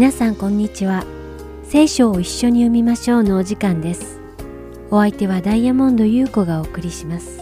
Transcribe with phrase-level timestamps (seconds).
[0.00, 1.04] 皆さんこんにちは。
[1.62, 4.18] 聖書を一緒に読みましょうのお時間です。
[4.90, 7.38] お相手はダイヤモンド優子がお送りします。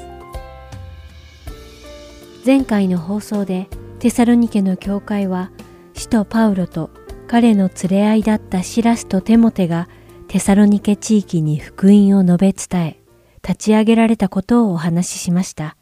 [2.45, 3.69] 前回の放送で
[4.01, 5.53] テサロニケの教会は
[5.95, 6.91] 使徒パウロと
[7.29, 9.89] 彼の連れ合いだったシラスとテモテが
[10.27, 13.01] テサロニケ地域に福音を述べ伝え
[13.47, 15.77] 立ち上げられたことをお話ししました。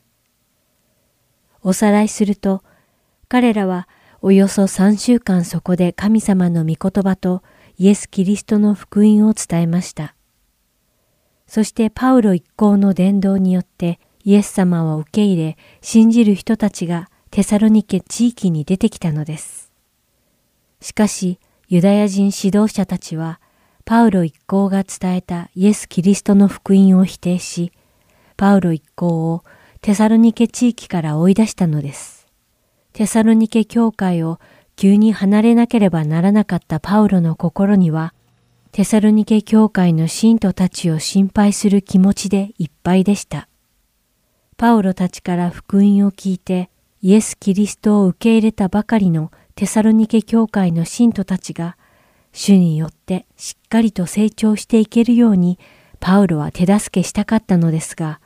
[1.62, 2.62] おさらいすると
[3.28, 3.88] 彼らは
[4.28, 7.44] およそ3週間そこで神様の御言葉と
[7.78, 10.16] イエス・キリストの福音を伝えました。
[11.46, 19.70] そしてパウロ一行の伝道によってイエス様を受け入れ信じる人たちがテサロニケ地域に出てきたのです。
[20.80, 23.38] しかしユダヤ人指導者たちは
[23.84, 27.70] パウロ一行が伝えたイエス・キリストの福音を否定し、
[28.36, 29.44] パウロ一行を
[29.82, 32.15] テサロニケ地域から追い出したのです。
[32.96, 34.40] テサロニケ教会を
[34.74, 38.14] 急に離れなければならなかったパウロの心には、
[38.72, 43.50] テサロニケ教会の信徒たちを心配する気持ちでいっぱいでした。
[44.56, 46.70] パウロたちから福音を聞いて、
[47.02, 51.76] イエス・キリストを受け入れたばかりのテサロニケ教会の信徒たちが、
[52.32, 55.58] 主によってしっかりと成長していけるように、
[56.00, 58.22] パウロは手助けしたかったのですが、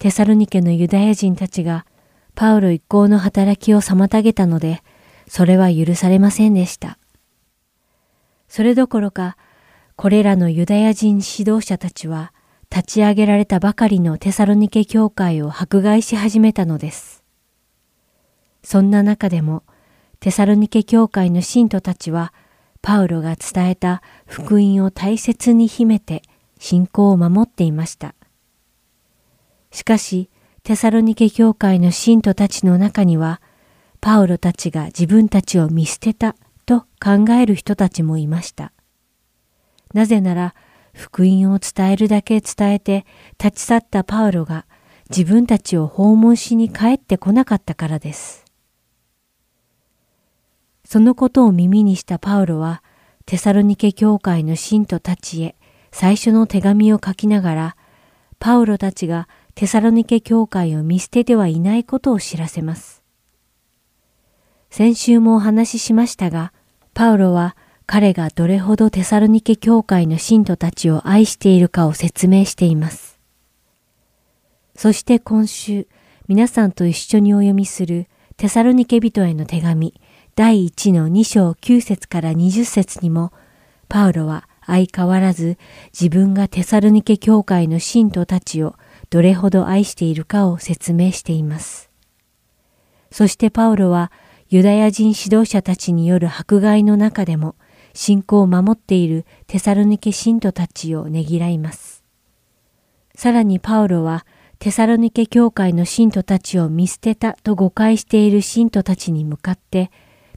[0.00, 1.86] テサロニケのユダヤ人たちが
[2.34, 4.82] パウロ一行の働きを妨げたので、
[5.28, 6.98] それは許されませんでした。
[8.48, 9.36] それどころか、
[9.96, 12.32] これらのユダヤ人指導者たちは、
[12.70, 17.22] 立ち上げられたばかりのテサロニケ教会を迫害し始めたのです。
[18.62, 19.62] そんな中でも、
[20.20, 22.32] テサロニケ教会の信徒たちは、
[22.80, 26.22] パウロが伝えた福音を大切に秘めて
[26.58, 28.14] 信仰を守っていました。
[29.70, 30.28] しかし、
[30.64, 33.40] テサロニケ教会の信徒たちの中には、
[34.00, 36.36] パウロたちが自分たちを見捨てた
[36.66, 38.72] と考える人たちもいました。
[39.92, 40.54] なぜなら、
[40.92, 43.06] 福音を伝えるだけ伝えて
[43.42, 44.66] 立ち去ったパウロが
[45.10, 48.44] 自分たちを訪問しに帰ってこなかったからです。
[50.84, 52.84] そのことを耳にしたパウロは、
[53.26, 55.56] テサロニケ教会の信徒たちへ
[55.90, 57.76] 最初の手紙を書きながら、
[58.38, 63.02] パウロたちがテサロニケ教会を見捨ててはいないことを知らせます。
[64.70, 66.52] 先週もお話ししましたが、
[66.94, 73.18] パウロは彼がどれほどテサロニケ教会の信徒たちを愛しているかを説明しています。
[74.74, 75.86] そして今週、
[76.26, 78.06] 皆さんと一緒にお読みする
[78.38, 80.00] テサロニケ人への手紙
[80.34, 83.32] 第1の2章9節から20節にも、
[83.88, 85.58] パウロは相変わらず
[85.92, 88.76] 自分がテサロニケ教会の信徒たちを
[89.12, 91.90] どれほど愛しているかを説明しています。
[93.10, 94.10] そしてパウロは
[94.48, 97.54] ユダヤ人指導者たちによる迫害の中でも
[97.92, 102.04] 信仰を守っているテサロニケ信徒たちをねぎらいます。
[103.14, 104.24] さらにパウロは
[104.58, 109.90] テサロニケ教会の信徒たちを見捨てたと誤解している信徒たちに向かって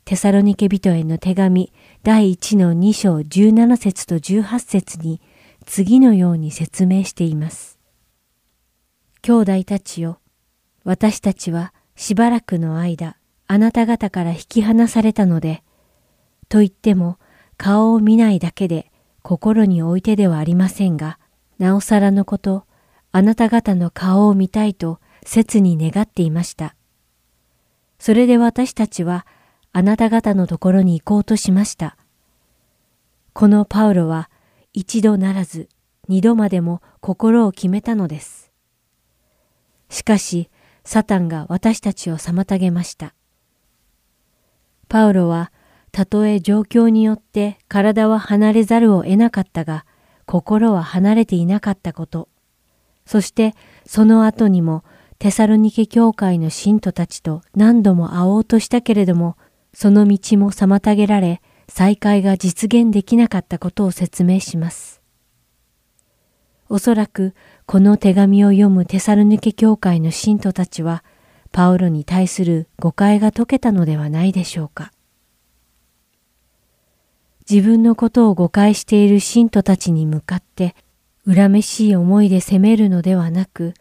[0.04, 1.72] テサロニケ人への手紙
[2.04, 5.22] 第1の2章17節と18節に
[5.66, 7.75] 次のように説明しています。
[9.28, 10.20] 兄弟たちよ、
[10.84, 13.18] 私たちはしばらくの間、
[13.48, 15.64] あなた方から引き離されたので、
[16.48, 17.18] と言っても
[17.58, 18.92] 顔を見ないだけで
[19.24, 21.18] 心に置いてではありませんが、
[21.58, 22.66] なおさらのこと、
[23.12, 26.76] あなた方の顔を見たいと切に願っていました。
[27.98, 29.26] それで私たちは
[29.72, 31.98] あなた方のところに行こうとしました。
[33.34, 34.30] このパウロは
[34.74, 35.68] 一度ならず
[36.10, 38.45] 二度までも心を決めたのです。
[39.96, 40.50] しかし、
[40.84, 43.16] サタンが私たちを妨げました。
[44.90, 45.54] パウロは、
[45.94, 49.86] たとえ状況によって体は離れざるを得なかったが、
[50.26, 52.28] 心は離れていなかったこと、
[53.06, 53.56] そして
[53.86, 54.84] その後にも
[55.18, 59.38] テサロニケ教会の信徒たちと何度も会おうとしたけれども、
[59.74, 65.02] その道も妨げられ、再会が実現できなかったことを説明します。
[66.68, 67.34] おそらく
[67.66, 71.04] この手紙を読むテサルニケ教会の信徒たちは、
[71.52, 74.92] パウロに対する誤解が解けたのではないでしょうか。
[77.50, 80.76] 自分のことを誤解している信徒たちに向かって、
[81.28, 83.74] 恨めしい思いで責めるのではなく、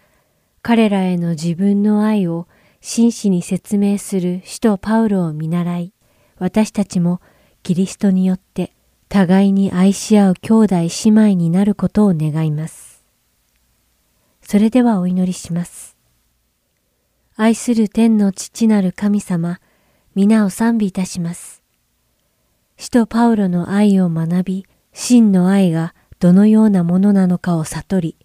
[0.63, 2.49] 彼らへの自分の愛を
[2.81, 5.93] 真摯に説明する使徒パウロを見習い、
[6.39, 7.21] 私たちも
[7.63, 8.73] キリストによって
[9.11, 12.94] 互いに愛し合う兄弟姉妹になることを願います。
[14.47, 15.97] それではお祈りします。
[17.35, 19.59] 愛する天の父なる神様、
[20.15, 21.63] 皆を賛美いたします。
[22.77, 28.17] 使徒パウロの愛を学び、真の愛がどのようなものなのかを悟り、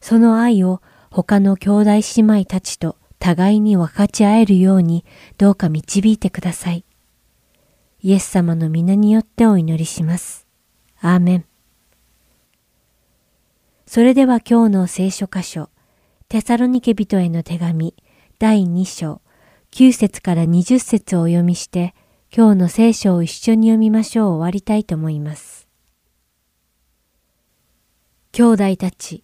[0.00, 5.04] その愛を他の兄弟姉妹たちと互いに分かち合えるように
[5.38, 6.84] どうか導いてください。
[8.02, 10.46] イエス様の皆によってお祈りします。
[11.00, 11.53] アーメン。
[13.86, 15.68] それでは今日の聖書箇所、
[16.28, 17.94] テサロニケ人への手紙
[18.38, 19.20] 第2章
[19.72, 21.94] 9節から20節をお読みして、
[22.34, 25.68] 今日の聖書を一緒に読みましょう終わりたいと思います。
[28.32, 29.22] 兄弟たち、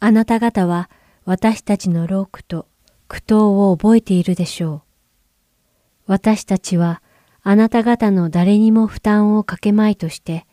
[0.00, 0.90] あなた方は
[1.24, 2.68] 私たちの労苦と
[3.08, 4.82] 苦闘を覚えているでしょ
[6.06, 6.12] う。
[6.12, 7.02] 私たちは
[7.42, 10.46] あなた方の誰にも負担をかけまいとして、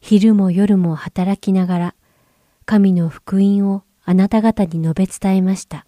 [0.00, 1.94] 昼も夜も働きながら、
[2.64, 5.86] 神の福音をあなた方に述べ伝えました。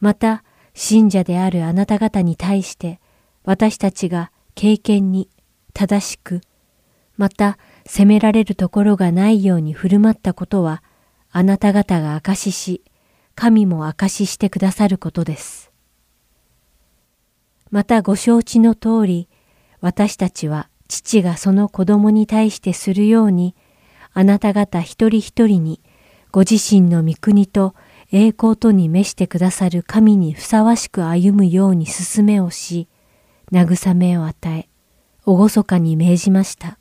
[0.00, 0.44] また、
[0.74, 3.00] 信者であるあなた方に対して、
[3.44, 5.28] 私たちが経験に
[5.74, 6.40] 正しく、
[7.16, 10.82] また責められるところがないように振る舞ったことは、
[11.30, 12.82] あなた方が証しし、
[13.34, 15.72] 神も証ししてくださることです。
[17.70, 19.28] またご承知の通り、
[19.80, 23.54] 私たちは父がその子供に対してするように、
[24.18, 25.80] あなた方一人一人に
[26.32, 27.76] ご自身の御国と
[28.10, 32.88] 栄光とに召してくださる神にふさわしく歩むように進めをし、
[33.52, 34.68] 慰めを与え、
[35.24, 36.80] 厳かに命じました。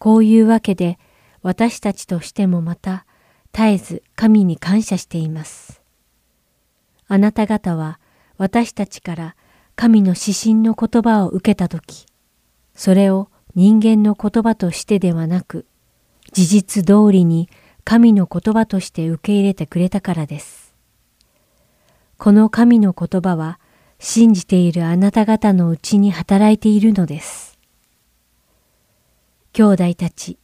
[0.00, 0.98] こういうわけで、
[1.42, 3.06] 私たちとしてもまた、
[3.52, 5.80] 絶えず神に感謝しています。
[7.06, 8.00] あなた方は、
[8.36, 9.36] 私たちから
[9.76, 12.06] 神の指針の言葉を受けたとき、
[12.74, 15.66] それを人間の言葉としてではなく、
[16.32, 17.48] 事実通りに
[17.84, 20.74] 神の言葉として受け入れてくれたからです。
[22.18, 23.58] この神の言葉は
[23.98, 27.58] 信じているあなた方のうちに働いているのです。
[29.52, 30.38] 兄弟たち、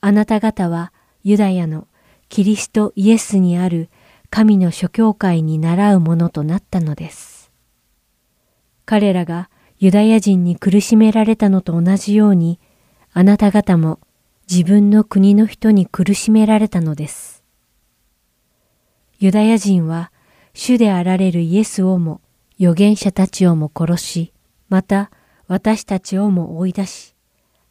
[0.00, 0.92] あなた方は
[1.22, 1.88] ユダヤの
[2.28, 3.90] キリストイエスにある
[4.30, 7.50] 神の諸教会に習うものとなったのです。
[8.84, 12.60] 彼らがユダヤ人に苦しめられたのと同じように、
[13.12, 14.00] あなた方も
[14.54, 17.42] 自分の国の人に苦しめられたのです。
[19.18, 20.12] ユダヤ人は
[20.52, 22.20] 主であられるイエスをも
[22.60, 24.32] 預言者たちをも殺し、
[24.68, 25.10] また
[25.48, 27.16] 私たちをも追い出し、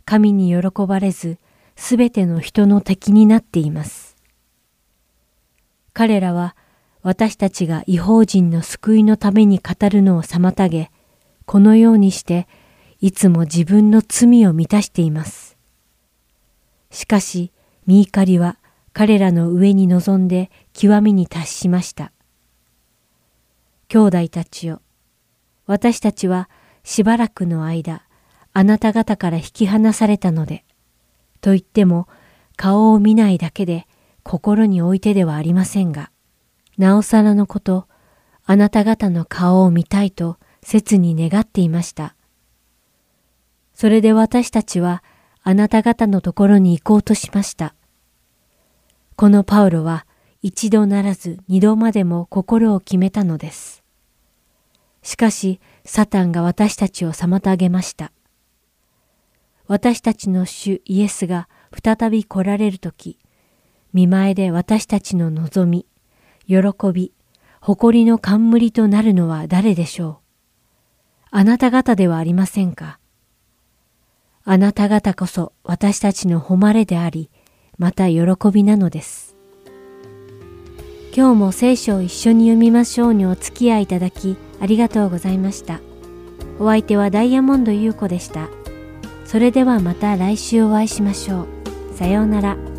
[0.04, 1.38] 神に喜ばれず、
[1.78, 4.18] すべての人の敵になっています。
[5.94, 6.54] 彼らは
[7.02, 10.92] 私たちが違法人の救いのために語るのを妨げ、
[11.46, 12.46] このようにして
[13.00, 15.43] いつも自分の罪を満たしています。
[16.94, 17.52] しかし、
[17.88, 18.60] ミーカリは
[18.94, 22.14] 彼らの上に臨んで極みに達しました。
[23.90, 24.82] 兄弟たちよ、
[25.66, 26.50] 私たちは
[26.84, 28.04] しばらくの間、
[28.54, 30.64] あなた方から引き離されたので、
[31.42, 32.08] と言っても
[32.56, 33.88] 顔を見ないだけで
[34.22, 36.12] 心に置いてではありませんが、
[36.78, 37.88] なおさらのこと、
[38.46, 42.16] あなた方の顔を見たいと切に願っていました。
[43.74, 45.04] それで私たちは
[45.44, 47.76] あなた方のところに行こうとしました。
[49.16, 50.06] このパウロは
[50.42, 53.84] 一度ならず二度までも心を決めたのです。
[55.02, 58.12] しかし、サタンが私たちを妨げました。
[59.68, 61.48] 私たちの主イエスが
[61.84, 63.20] 再び来られるとき、
[63.94, 65.86] 見前で私たちの望み、
[66.48, 66.58] 喜
[66.94, 67.14] び、
[67.62, 70.18] 誇りの冠となるのは誰でしょう
[71.32, 73.00] あなた方ではありませんか
[74.46, 77.30] あなた方こそ私たちの誉れであり、
[77.78, 79.38] また喜びなのです。
[81.16, 85.80] 今日も聖書を一緒に読みましょうにお付き合いいただきありがとうございました。
[86.60, 88.50] お相手はダイヤモンド優子でした。
[89.26, 91.48] それではまた来週お会いしましょう。
[91.96, 92.73] さようなら。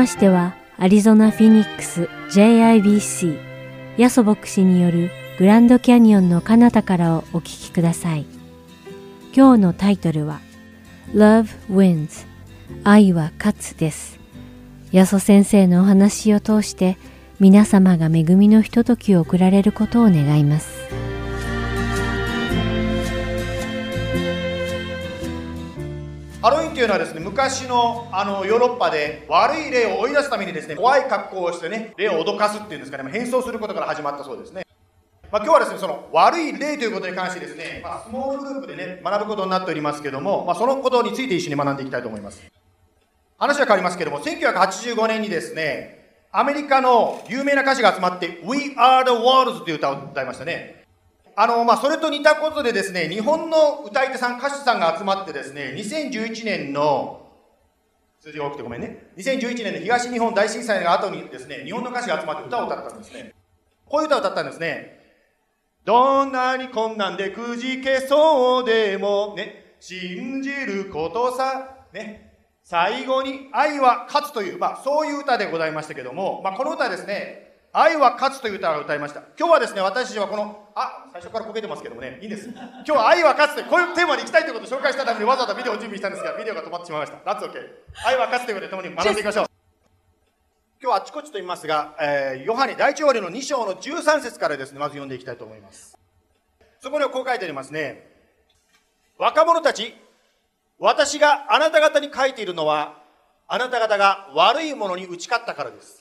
[0.00, 3.38] ましては、アリゾナ・フィニックス JIBC
[3.98, 8.24] ヤソ牧師によるグランドキャニオンの彼方からをお聞きください。
[9.36, 10.40] 今日のタイトルは
[11.12, 12.26] Love Wins
[12.82, 14.18] 愛は勝つです。
[14.90, 16.96] ヤソ先生のお話を通して
[17.38, 20.79] 皆様が恵みのひとときを送られることを願います。
[26.80, 34.64] というのはですね昔のあのヨーロッパで悪い霊を追い出すためにですね怖い格好をしてね霊を脅かすっていうんですかね変装することから始まったそうですね
[35.30, 42.42] まあ、今日はですね、その悪い例ということに関してですね、まあ、スモールグループでね、学ぶことになっておりますけども、まあ、そのことについて一緒に学んでいきたいと思います。
[43.38, 50.79] 話は変わりますけども、1985年にですね、アメリカの有名な歌手が集まって、We Are the World という歌を歌いましたね。
[51.40, 57.30] あの、まあ、それと似たことでですね、日本の歌い手さん、歌手さんが集まってですね、2011年の、
[58.20, 59.10] 数字が多くてごめんね。
[59.16, 63.32] 2011年の東日本大震災の後にですね、日本の歌手が集まって歌を歌ったんですね。
[63.86, 65.00] こういう歌を歌ったんですね。
[65.86, 79.22] どんなに困難でくじけそうでも、ね、信じることさ、ね、最後に愛は勝つという、まあそういう歌でございましたけども、まあこの歌ですね、愛は勝つという歌を歌いました。
[79.38, 82.48] 今日はですね、私たちはこの、あ、最初からこけてますけどもね、いいんです。
[82.48, 87.18] 今日は愛は勝つという、こういうテーマに行きたいということを紹介したためにわざわざビデオを準備したんですが、ビデオが止まってしまいました。
[87.18, 87.54] That's OK。
[88.04, 89.46] 愛は勝つということで共に学んでいきましょう。
[90.82, 95.96] 今日はあちこちと言いますが、えー、ヨハネ第一折の2章の13節からですね、まず読んでいきたいと思います。
[96.80, 98.10] そこにはこう書いてありますね。
[99.16, 99.94] 若者たち、
[100.80, 103.00] 私があなた方に書いているのは、
[103.46, 105.99] あなた方が悪いものに打ち勝ったからです。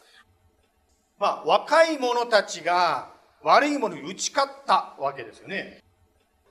[1.19, 3.10] まあ、若い者たちが
[3.43, 5.84] 悪いものに打ち勝ったわけですよね。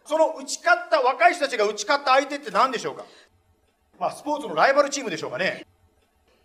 [0.04, 3.04] その打ち勝った若い人たちが打ち勝った相手って何でしょうか？
[3.98, 5.66] まあ、スポーツのライバルチームでしょうかね。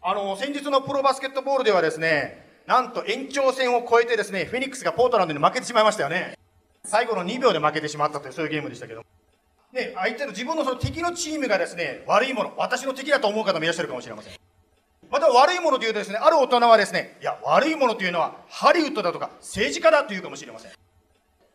[0.02, 6.38] あの、先日のプロバスケットボールではですね、なんと延長戦を超えてですね、フェニックスがポートランドに負けてしまいましたよね。
[6.84, 9.06] 最後の2秒で負けてしまったというそういうゲームでしたけど。
[9.72, 14.34] ね、相手の自分のその敵のチームがですね、悪いもの、私の敵だと思う方もいらっしゃるかもしれません。
[15.14, 20.72] また悪いものというとですね、ある大人はですね、いや、悪いものというのはハリウッドだとか政治家だというかもしれません。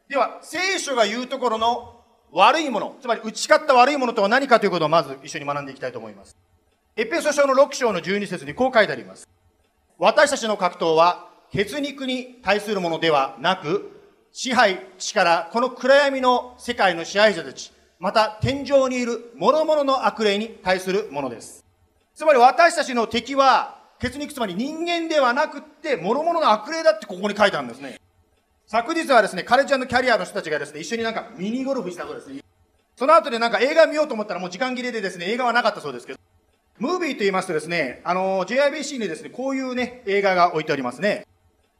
[0.08, 1.96] では、聖書が言うところの
[2.30, 6.36] 悪いもの、つまり打ち勝った悪いものとは何かということをまず一緒に学んでいきたいと思います。
[6.94, 9.28] エペソ書の6章の12節にこう書いてあります。
[9.98, 13.90] 私たちの格闘は、血肉に対するものではなく、
[14.30, 21.67] 支配、力、この暗闇の世界の支配者たち、また天井にいる諸々の悪霊に対するものです。
[22.18, 28.00] つまり私たちの敵は、血肉つまり人間ではなくって、諸々の悪霊だってここに書いてあるんですね。
[28.66, 32.42] 昨日はですね、カレッジキャリアの人たちがですね、一緒になんかミニゴルフしたそうですね。
[32.96, 36.18] その後でなんか映画見ようと思ったらもう時間切れでですね、映画はなかったそうですけど、
[36.81, 41.24] ムービーと言いますとですね、あの、JIBC にですね、こういうね、映画が置いてありますね。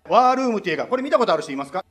[0.09, 0.87] ワールームという映画。
[0.87, 1.85] これ見たことある人いますか？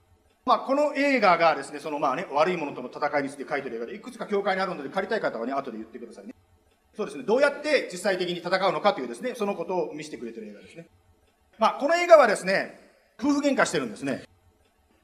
[0.45, 6.33] まあ、この映画がですね、そのまあね、悪いものとの戦いについて書いてる映画で、いくつか教会にあるので、借りたい方はね、後で言ってくださいね。
[6.97, 10.87] そうですね、どうやって実際的に戦うのかというですね、そのことを見せてくれてる映画ですね。
[11.59, 14.23] まあ、この映画はですね、夫婦喧嘩してるんですね。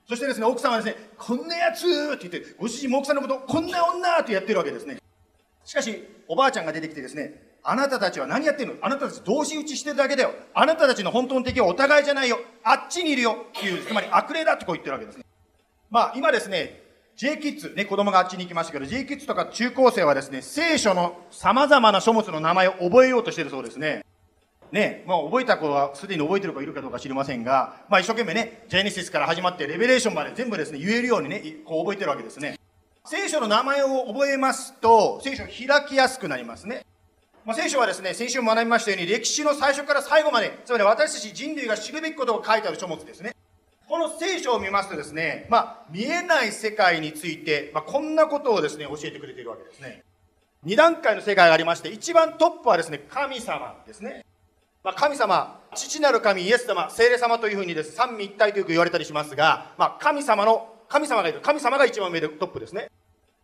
[0.10, 4.98] そしてですね、奥さんはですね、こんなやつって言って、ご主人も奥さんのこと、こんな女ってやってるわけですね。
[5.64, 8.74] しかし、おばあちゃんが出てきてですね、あなたたちは何やってんの？
[8.82, 10.34] あなたたち同士打ちしてるだけだよ。
[10.56, 12.40] あなたたちの本当の敵はお互いじゃないよ。
[12.64, 13.38] あっちにいるよ。
[13.56, 15.26] っていう、つまり悪霊だってこう言ってるわけですね。
[15.92, 16.83] まあ今ですね、
[17.24, 24.04] J キッズ、ね、子供があっちに行きましたけど、J キッズとか中高生はですね、聖書の様々な書物の名前を覚えようとしてるそうですね。
[24.74, 32.60] ね、まあ覚えた子はすでに覚えてる子いるかどうか知りませんが、まあ一生懸命ね、ジェネシスから始まってレベレーションまで全部ですね、言えるようにね、こう覚えてるわけですね。
[33.06, 36.86] 聖書の名前を覚えますと、聖書を開きやすくなりますね。
[37.46, 43.34] まあ、聖書はですね、先週学びましたように、歴史の最初から最後まで、つまり私たち人類が知るべきことが書いてある書物ですね。
[43.88, 50.04] この聖書を見ますとですね、まあ、見えない世界について、まあ、こんなことをですね、教えてくれているわけですね。
[50.64, 54.26] 二段階の世界がありまして、一番トップはですね、神様ですね。
[54.84, 62.90] まあ、神様、父なる神、イエス様、聖霊様というふうにです、ね、三位一体とよく言われたりしますが、まあ、神様の、神様がいる、神様が一番上でトップですね。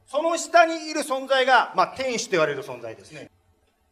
[0.07, 3.29] その下にいる存在が、まあ、天使と言われる存在ですね。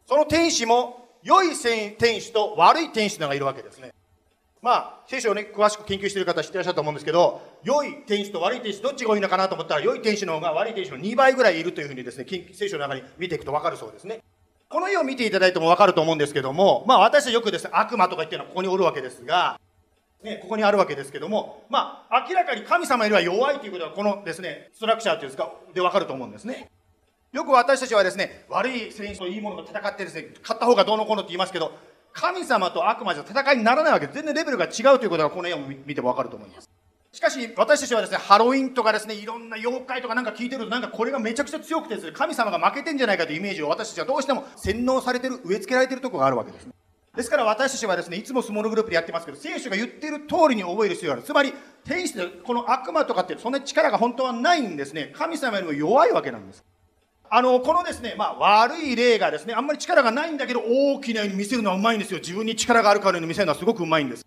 [0.08, 3.94] その天使も、良い天使と悪い天使がいるわけですね。
[4.62, 14.20] まあ、聖書をね、詳しく研究している方知ってらっしゃると思うんですけど、良い天使と悪い天使、どっちが多いのかなと思ったら、良い天使の方が悪い天使の2倍ぐらいいるというふうにですね、聖書の中に見ていくとわかるそうですね。
[14.70, 19.60] この絵を見ていただいてもわかると思うんですけども、まあ私はよくですね、悪魔とか言ってるのはここにおるわけですが、
[20.24, 26.70] ね、ここにあるわけですけども、まあ明らかに神様よりは弱いということは、このですね、ストラクチャーというんですか、でわかると思うんですね。
[27.32, 31.72] よく私たちはですね、悪い選手といいものが戦ってですね、勝った方がどうのこうのって言いますけど、
[32.18, 36.68] 神様と悪魔じゃ戦いにならないわけで全然レベルが違うということがこの絵を見てもわかると思います。
[37.12, 46.74] しかし、私たちはですね、ハロウィンとかですね、いろんな妖怪とかなんか聞いてると、なんかこれがめちゃくちゃ強くてですね、神様が負けてんじゃないかというイメージを私たちはどうしても洗脳されてる、植え付けられてるとこがあるわけですね。
[47.16, 51.24] ですから私たちはですね、いつもスモールグループでやってますけど、聖書が言っている通りに覚える必要がある。
[51.24, 51.54] つまり、
[51.86, 55.12] 天使で、この悪魔とかってそんな力が本当はないんですね。
[55.16, 56.64] 神様よりも弱いわけなんです。
[57.30, 62.20] あの、このですね、まあ、悪い例がですね、あんまり力がないんだけど、大きなように見せるのはうまいんですよ。
[62.20, 64.26] 自分に力があるからように見せるのはすごくうまいんです。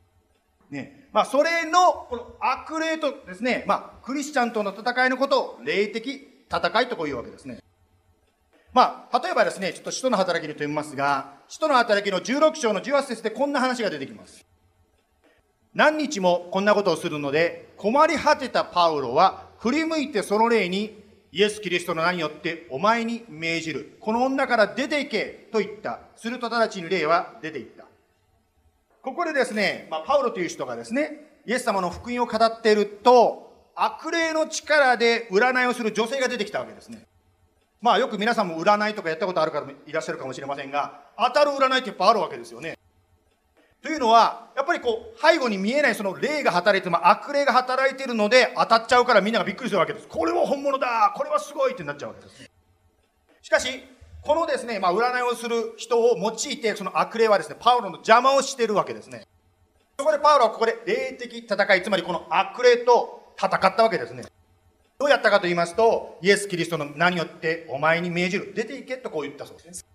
[0.70, 1.08] ね。
[1.12, 7.58] まあ、それの、この悪霊とですね、まあ、クリスチャンとの戦いのことを、霊的戦いとこういうわけですね。
[8.72, 14.46] まあ、例えばですね、ちょっと使徒の働きにと言いますが、使徒の働きの16章の18節でこんな話が出てきます。
[15.74, 23.96] 何日もこんなことをするので、困り果てたパウロは、振り向いてその霊に、イエス・キリストの名によってお前に命じる。
[24.00, 26.00] この女から出て行けと言った。
[26.16, 27.84] すると直ちに霊は出て行った。
[29.02, 37.06] ここでですね、まあ、パウロという人がですね、イエス様の福音を語っていると、悪霊の力で占いをする女性が出てきたわけですね。
[37.80, 42.76] まあよく皆さんも占いとかやったことある方もいらっしゃるかもしれませんが、当たる占いってやっぱいあるわけですよね。
[43.82, 50.08] というのは、やっぱりこう、背後に見えないその霊が働いて、ま悪霊が働いてるので当たっちゃうからみんながびっくりするわけです。
[50.08, 52.50] これは本物だこれはすごいってなっちゃうわけです。
[53.42, 53.82] しかし、
[54.22, 59.26] このですね、まあ占いをする人を用いて、その悪霊はですね、パウロの邪魔をしてるわけですね。
[59.98, 64.24] そこでパウロはここで霊的戦い、つまりこの悪霊と戦ったわけですね。
[64.98, 68.52] どうやったかと言いますと、イエス・キリストの名によってお前に命じる。
[68.54, 69.86] 出て行けとこう言ったそうです。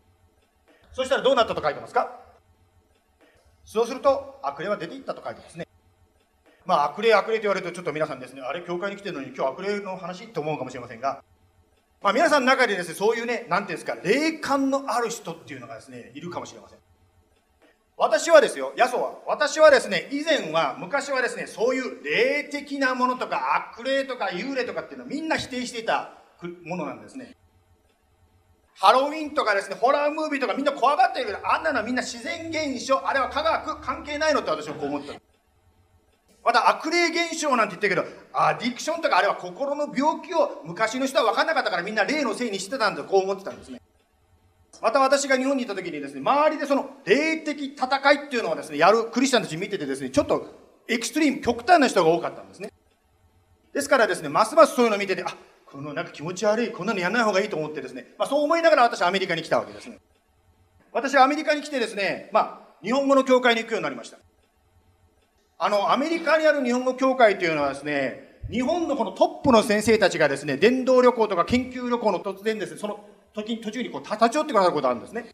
[0.91, 2.24] そしたらどうなったと書いてますか？
[3.65, 5.67] そうすると、悪霊は出て行ったと書いてますね。
[6.65, 11.23] まあ、悪霊、悪霊と言われると、ちょっと皆さんですね、あれ、教会に来てるのに今日悪霊の話って思うかもしれませんが、
[12.01, 16.80] まあ、皆さんの中でですね、そういうね、なんていうんですか、霊感のある人っていうのがですね、いるかもしれません。
[17.97, 26.13] 私はですよ、ヤソは、私はですね、以前は、昔はですね、そういう霊的なものとか、悪霊とか幽霊とかっていうのはみんな否定していた
[26.63, 27.36] ものなんですね。
[28.77, 35.13] ハロウィンとかですね、ホラームービーとかみんな怖がってるけど、あんなのはみんな自然現象、あれは科学関係ないのって私はこう思った。
[36.43, 43.81] また悪霊現象なんて言ってるけど、アディクションとかあれは心の病気を昔の人は分かんなかったからみんな霊のせいにしてたんだとこう思ってたんですね。
[44.81, 50.53] また私が日本にいた時にですね、周りでその霊的戦いっていうのをですね、やるクリスチャンたち見ててですね、ちょっと
[50.88, 52.71] エクストリーム、極端な人が多かったんですね。
[53.73, 55.33] ですからですね、ますますそういうのを見てて、あ、
[55.65, 59.99] このなんか気持ち悪い、こんなのやらない方がいいと思ってですね、まあそう思いながら私はアメリカに来たわけですね。
[60.91, 64.17] 私はアメリカに来てですね、まあ日本語の教会に行くようになりました。
[65.58, 72.99] あの、アメリカにある日本語教会というのはですね、日本のこのトップの先生たちがですね、電動旅行とか研究旅行の突然ですね、その
[73.34, 75.30] 時に途中にこう立ち寄ってくださることがあるんですね。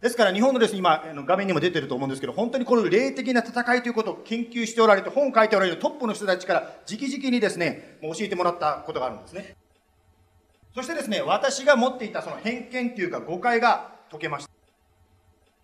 [0.00, 9.56] ですから日本のですね、今、画面にも出てると思うんですけど、本当にこの霊的な戦いということを研究しておられて、本を書いておられるトップの人たちから直々にですね、もう教えてもらったことがあるんですね。
[10.74, 14.50] そしてですね、私が持っていたその偏見というか誤解が解けました。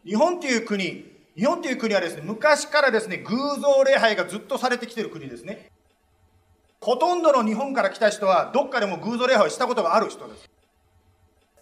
[0.07, 1.05] 日本という国、
[1.37, 5.71] 日本という国はですね、昔からですね、偶像礼拝がずっとされてきている国ですね。
[6.81, 10.52] ほとんどの日本から来た人は、どっかでも偶像礼拝をしたことがある人です。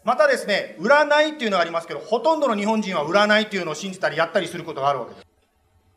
[0.04, 5.26] またですね、占いっていうのがありますけど、ほとんどの日本人は占いっていうのを信じたりやったりすることがあるわけです。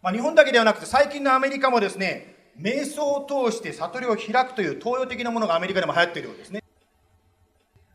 [0.01, 6.61] まあ、日本だけではなくて、最近のアメリカもですね、瞑想を通して悟りを開くという東洋的なものがアメリカでも流行っているようですね。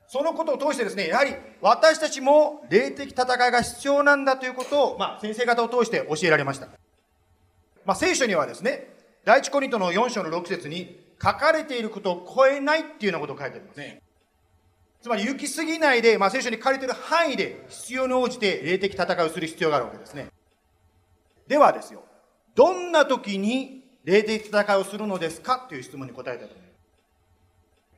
[0.09, 6.69] そのことを通してですね、やはり私たちも霊的戦いが必要なんだということを、まあ、先生方を通して教えられました。
[7.85, 8.89] まあ、聖書にはですね、
[9.27, 14.01] 第一コリントの4章の6節に書かれていることを超えないっていうようなことを書いてありますね。
[15.01, 20.29] つまり行き過ぎないで、まあ、聖書に書かれている範囲で必要に応じて霊的戦いをする必要があるわけですね。
[21.47, 22.03] ではですよ、
[22.55, 26.73] どんな時に霊的戦いをするのですかという質問に答えたいと思いま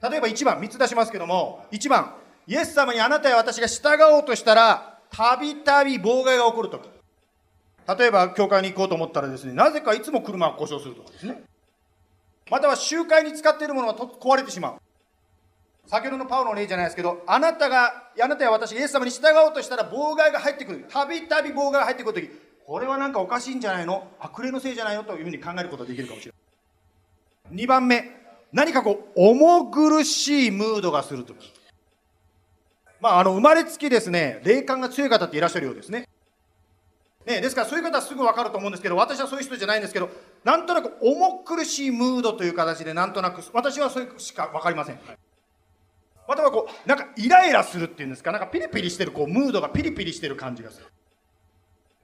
[0.09, 0.13] す。
[0.13, 2.15] 例えば1番、3つ出しますけども、1番、
[2.47, 6.89] イエス様にあなたや私が従おうとしたら、たびたび妨害が起こるとき。
[7.99, 11.43] 例えば、教会に行こうと思ったらですね、なぜかいつも車が故障するとかですね。
[12.51, 14.75] または集会に使っているものが壊れてしまう。
[15.91, 20.87] 先ほどのパウロの例じゃないですけど、あなたが、あなたや私イエス様に従おうとしたら妨害が入ってくる。
[20.89, 22.31] たびたび妨害が入ってくるとき、
[22.65, 24.07] これはなんかおかしいんじゃないの？
[24.21, 26.33] 悪霊のせいじゃないのというふうに考えることができるかもしれ
[27.51, 27.65] ない。
[27.65, 28.05] 2番目、
[28.53, 31.53] 何かこう、重苦しいムードがするとき。
[33.01, 36.07] まあ、あの、生まれつきですね、霊感が強い方っていらっしゃるようですね。
[37.27, 40.09] ね、ですからそういう方はすぐわかると思うんですけど、私はそういう人じゃないんですけど、
[40.45, 44.95] なんとなく重苦しいムードという形で、なんとなく、私はそれしかわかりません。
[44.95, 45.19] はい
[46.31, 50.87] またはこう、なんかイライラするっていうんですか、なんかピリピリしてる、こう、ムードがピリピリしてる感じがする。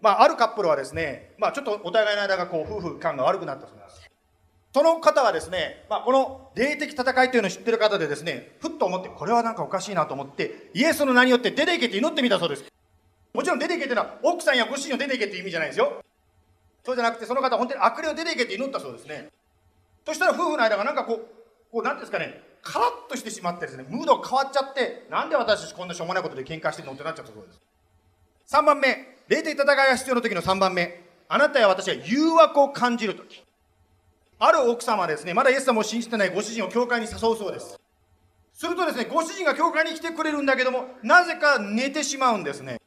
[0.01, 4.11] まあ、あるカップルはですね、まあ、ちょっとお互いの間がこう夫婦感が悪くなったそうなんです。
[4.75, 12.65] その方はですね、まあ、この霊的戦いというのを知ってる方でですね、ふっと思って、これはなんかおかしいなと思って、イエスの名によって出ていけって祈ってみたそうです。
[13.33, 16.03] もちろん出ていけっていうのは、奥さんやご主人を出ていけっていう意味じゃないですよ。
[16.85, 19.29] そうじゃなくて、その方は本当に悪霊を出ていけって祈ったそうですね。
[20.05, 21.27] そしたら夫婦の間がなんかこう、
[21.71, 27.61] こう、なんですかね、カラッとしてしまってですね、ムードが変わっちゃって、なんで私たちこんなしょうもないことで喧嘩してるのってなっちゃったそうです。
[28.57, 33.45] 3番目、霊的戦いが必要な時の3番目、あなたや私が誘惑を感じる時。
[34.41, 37.79] ある奥様はですね、まだイエス様を信じてないご主人を教会に誘うそうです。
[38.53, 42.81] するとですね、ご主人が教会に来てくれるんだけども、なぜか寝てしまうんですね。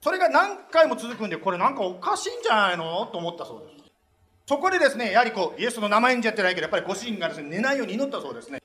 [0.00, 3.92] それが何回も続くんで、これなんかおかしいんじゃないのと思ったそうです。
[4.46, 8.61] そこでですね、やはりこう、イエスの名前にじゃってないけど、やっぱりご主人がですね、寝ないように祈ったそうですね。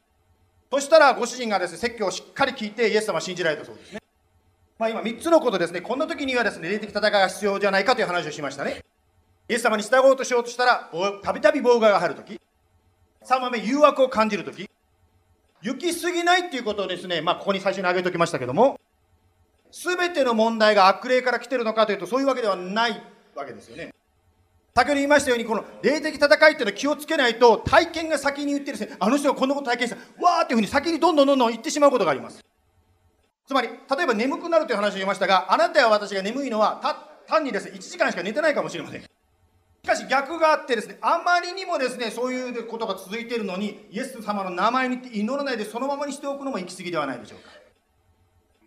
[0.69, 4.01] そしたらご主人がですね、説教をしっかり聞いて、イエス様を信じられたそうですね。
[4.77, 8.83] まあ今3つのことですね、こんな時にはですね、霊的戦いが必要じゃないかという話をしましたね。
[9.49, 10.91] イエス様に従おうとしようとしたら、
[11.23, 12.39] たびたび妨害が入るとき。
[13.23, 14.69] 3番目、誘惑を感じるとき。
[15.61, 18.79] 行き過ぎないっていうことをですね、まあここに最初に挙げておきましたけども、
[19.71, 23.01] すべての問題が悪霊から来てるのかというと、そういうわけではない
[23.35, 23.93] わけですよね。
[24.77, 32.45] 先ほど言いましたように、この霊的戦いっていうのは気をつけないと、体験が先に言ってですね、あの人がこんなこと体験した、わーっていうふうに先にどんどんどんどん言ってしまうことがあります。
[33.47, 36.79] つまり、例えば眠くなるという話を言いましたが、あなたや私が眠いのは、
[37.25, 39.01] 単にですね、1時間しか寝てないかもしれません。
[39.01, 39.07] し
[39.83, 47.49] かし逆があってですね、あまりにもですね、そういうことが続いているのに、イエス様の名前に祈らないでそのままにしておくのも行き過ぎではないでしょうか。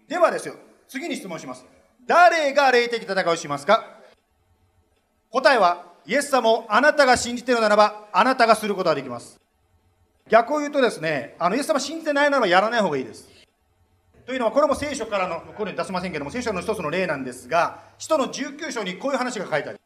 [0.08, 0.56] ではですよ、
[0.88, 1.64] 次に質問します。
[2.04, 4.00] 誰が霊的戦いをしますか？
[5.30, 9.38] 答えは、イエス様をあなたが信じているならば、あなたがすることができます。
[10.28, 13.28] 逆を言うとですね、あの、イエス様信じてないならばやらない方がいいです。
[14.26, 19.80] というのは、これも聖書からの、これに出せませんけども、聖書の一つの例なんですが、使徒の19章にこういう話が書いてある。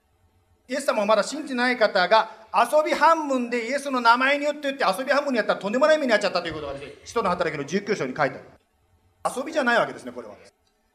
[0.66, 8.44] イエス様をまだ信じてない方が、遊び半分でイエスの名前によって言って遊び半分にやったらとんでもない目に遭っちゃったということがですね、使徒の働きの19章に書いてある。
[9.36, 10.36] 遊びじゃないわけですね、これは。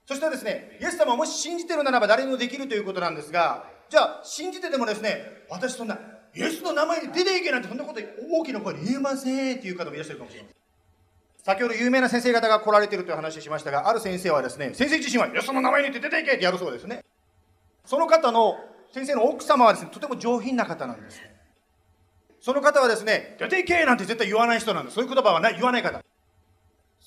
[0.08, 5.98] そしてですね、イエス様をもし信じてるならば誰にもできるということなんですが、じゃあ、信じててもですね、私そんな、
[6.36, 8.00] イエスの名前で出ていけなんてそんなこと
[8.32, 10.60] 大きな声で言えませんっていう方もいらっしゃるかもしれません。
[11.44, 17.04] 先ほど有名な先生方が来られているという話をしましたが、ある先生はですね、先生自身は、イエスの名前に出ていけってやるそうですね。
[17.86, 18.58] その方の、
[18.94, 21.18] 先生の奥様はですね、とても上品な方なんです。
[21.18, 21.36] ね
[22.42, 24.96] その方はですね、出ていけなんて絶対言わない人なんです。
[24.96, 26.02] そういう言葉はない言わない方。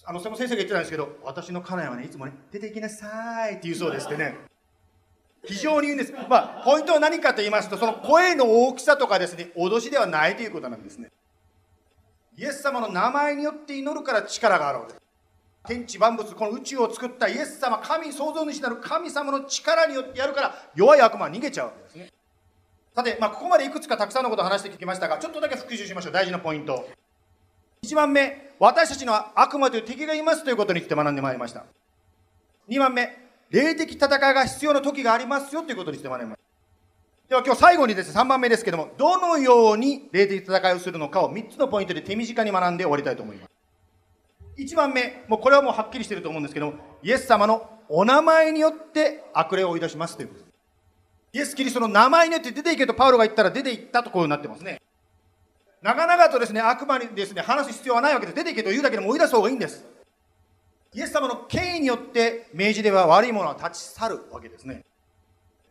[0.04, 4.51] あの、その先生が言ってたんですけど、私の家内はね、いつもね、出ていきなさいって言うそうですってね。
[5.44, 6.12] 非常に言うんです。
[6.28, 11.10] まあ、ポイントは何かと言いますと、その声の大きさとかですね、脅しではないということなんですね。
[12.36, 15.02] イエス様の名前によって祈るから力があるわけです。
[15.66, 22.08] 天地万物、この宇宙を作ったイエス様、神創造主なる神様の力によってやるから、弱い悪魔は逃げちゃうわけですね。
[22.94, 26.12] さて、まあ、ここまでいくつかたくさんのことを話してきましたが、ちょっとだけ復習しましょう。
[26.12, 26.88] 大事なポイント。
[27.84, 31.64] 1番目、私たちの悪魔という敵がいますということについて学んでまいりました。
[32.68, 33.21] 2番目、
[33.52, 36.42] 霊的戦いが必要な時がありますよということにして学びました。
[37.28, 43.50] では今日最後にですね、3番目ですけども、どのように霊的戦いをするのかを3つのポイントで手短に学んで終わりたいと思います。
[44.56, 50.52] 1番目、もうこれはもうはっきりしてると思うんですけども、イエス様のお名前によって悪霊を追い出しますということです。
[51.34, 54.80] イエス・キリストの名前によって出ていけとパウロが言ったら出て行ったとこうなってますね。
[55.82, 59.84] 長々とですね、悪魔にですね、話す必要はないわけで、出ていけと言うだけでも追い出す方がいいんです。
[60.94, 64.84] イエス様の権威によって明示では悪いものは立ち去るわけですね。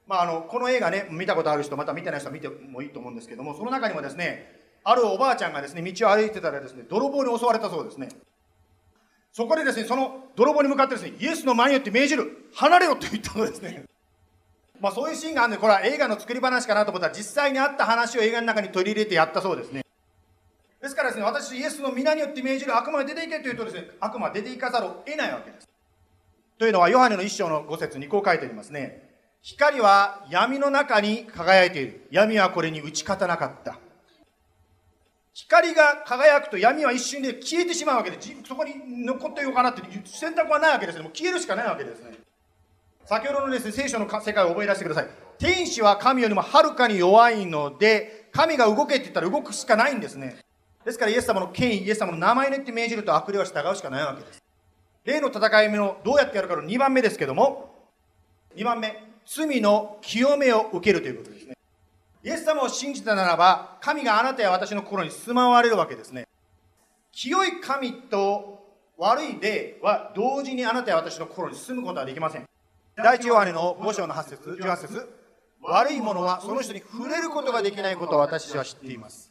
[0.07, 8.09] まあ、あの、この映画ね、見たことある人、また見てない人は見てもいいと思うんですけども、その中にもですね、あるおばあちゃんがですね、道を歩いてたらですね、泥棒に襲われたそうですね。
[9.31, 13.85] そこでですね、その泥棒に向かってですね、イエスの前によって命じる、離れろと言ったのですね。
[14.79, 19.85] まあそういうシーンがあるんで、これは映画の作り話かなと思ったら、実際にあった話を映画の中に取り入れてやったそうですね。
[20.81, 25.69] ですからですね、私、イエスの皆によって命じる悪魔が出ていけというとですね、悪魔は出ていかざるを得ないわけです。
[26.57, 29.09] というのは、ヨハネの一章の五節にこう書いてありますね。
[29.43, 32.07] 光は闇の中に輝いている。
[32.09, 33.77] 闇はこれに打ち勝たなかった。
[35.33, 38.17] 光が輝くと闇は一瞬で消えてしまうわけで、
[38.47, 41.03] そこに残っていようかなって選択はないわけですね。
[41.03, 42.17] もう消えるしかないわけですね。
[43.05, 45.07] 先ほどのですね、聖書の世界を覚え出してください。
[45.37, 50.37] 天使は神よりもはるかに弱いので、神が動けって言ったら動くしかないんですね。
[50.85, 54.41] ですからイエス様の権威、イエス様の名前によって命じると悪霊は従うしかないわけです。
[55.03, 57.73] 例の戦い目のどうやってやるかの2番目ですけども、
[58.55, 61.55] 2番目、罪の清めを受けるということですね。
[62.23, 66.27] イエス様を信じたならば、神があなたや私の心に住まわれるわけですね。
[67.11, 68.61] 清い神と
[68.97, 72.45] 悪い霊は同時にあなたや私の心に住むことはできません。
[72.95, 75.09] 第一ヨハネの5章の8節18節
[75.63, 79.30] 悪いものはその人に触れることができないことを私は知っています。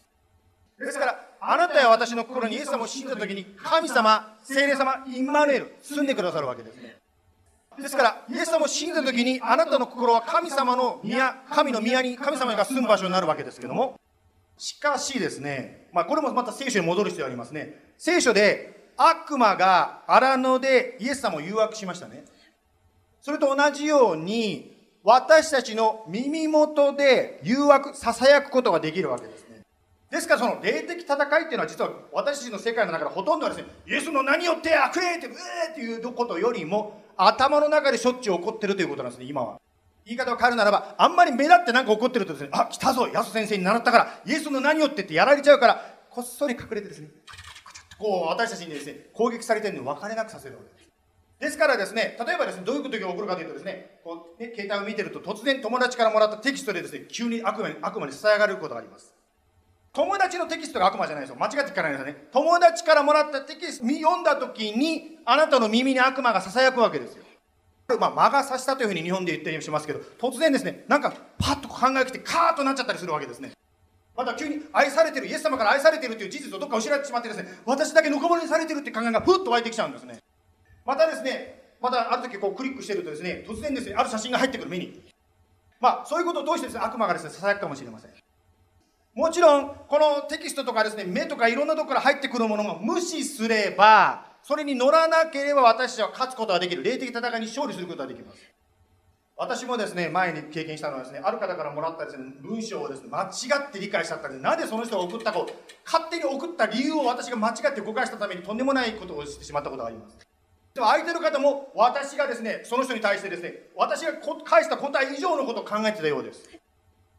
[0.87, 6.97] ですから、あなたや私の心にイエス様を信じたときに、神様、聖霊様、インマヌエル、住んでくださるわけですね。
[7.79, 14.01] ですから、イエス様を信じたときに、あなたの心は神様の宮、神の宮に、神様が住む場所になるわけですけども、
[14.57, 17.93] しかしですね、まあ、これもまた聖書に戻る必要がありますね。
[17.99, 22.25] 聖書で、悪魔が荒野でイエス様を誘惑しましたね。
[23.21, 29.40] それと同じように、私たちの耳元で誘惑、囁くことができるわけです。
[30.11, 39.61] ですからその霊的戦いっていうのは実は私たちの世界の中でほとんどはですね、イエスの何よって悪霊って、うえっていうことよりも、頭の中でしょっちゅう起こってるということなんですね、今は。
[40.05, 47.11] 言い方を変えるならば、あんまり目立ってなんか起こってるとですね、あ、来たぞ、ヤス先生に習ったから、イエスの何よってってやられちゃうから、こっそり隠れてですね、
[48.01, 50.91] こう私たちにですね、攻撃されてるのを分かれなくさせるわけです。
[51.39, 59.15] ですからですね、例えばですね、どういうことが起こるかというとですね、こうね携帯を見てると突然友達からもらったテキストでですね、急に悪魔に悪魔に伝え上がることがあります。
[59.93, 61.37] 友達のテキストが悪魔じゃないですよ。
[61.37, 62.29] 間違って聞かないですよね。
[62.33, 67.25] 友達からもらったテキスト読んだ時に、あなたの耳に悪魔が囁くわけですよ。
[67.99, 73.51] まあ、魔が差したというふうに日本で言ったりしますけど、突然ですね、なんかパッと考えが来て、カーッとなっちゃったりするわけですね。
[74.17, 80.19] また急に愛されてる、イエス様から愛されてるという事実をどっか失ってしまってですね、私だけのこもりにされてるって考えがふっと湧いてきちゃうんですね。
[80.87, 85.03] またですね、またある時こうクリックしてるとですね、突然ですね、ある写真が入ってくる目に。
[85.81, 88.11] まあ、そういうことを通してですね、悪魔がですね、囁くかもしれません。
[89.15, 96.83] もちろん、このテキストとかですね、目とかいろんなとこから入ってくるものも無視すれば、それに乗らなければ私たちは勝つことができる。
[96.83, 98.39] 霊的戦いに勝利することができます。
[99.37, 105.49] 私もですね、前に経験したのはですね、ある方からもらったですね、文章をですね、間違って理解しちゃったんで、なぜその人が送ったかを、
[105.85, 110.19] 勝手に送った理由を私が間違って誤解したためにとんでもないことをしてしまったことがあります。
[110.75, 114.13] でも相手の方も私がですね、その人に対してですね、私が
[114.45, 116.60] 返した答え以上のことを考えてたようです。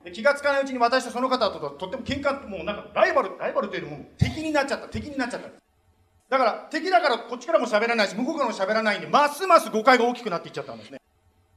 [0.03, 5.49] で気がつかないうちに私とその方ととっても喧嘩、もうなんかライバル、ライバルというよりも敵になっちゃった、敵になっちゃった。
[6.29, 10.99] だから敵だからこっちからも喋らないし、向こうからも喋らないんで、ますます誤解が大きくなっていっちゃったんですね。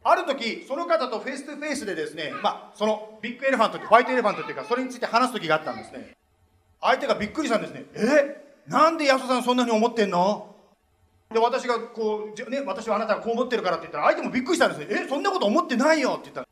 [0.02, 6.14] ある時、その方とフェイス2フェイスでですね、まあ、その big elephant って white elephant っていうか、それについて話す時があったんですね。
[6.82, 7.86] 相手がびっくりしたんですね。
[7.94, 8.44] え？
[8.66, 10.54] なんで安田さんそんなに思ってんの？
[11.32, 15.04] で、私がこう、ね、私はあなたがこう思ってるからって言ったら、相手もびっくりしたんですね。
[15.06, 15.08] え？
[15.08, 16.46] そんなこと思ってないよって言ったら。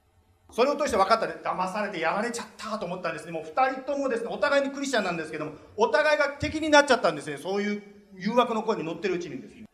[0.53, 3.33] それを通して分かったで、騙されてやられちゃったと思ったんですね。
[3.33, 7.39] もう二人ともですね、お互いにクリスチャンなんですけども、お互いが敵になっちゃったんですね。
[7.39, 7.83] そういう
[8.17, 9.65] 誘惑の声に乗ってるうちにですね。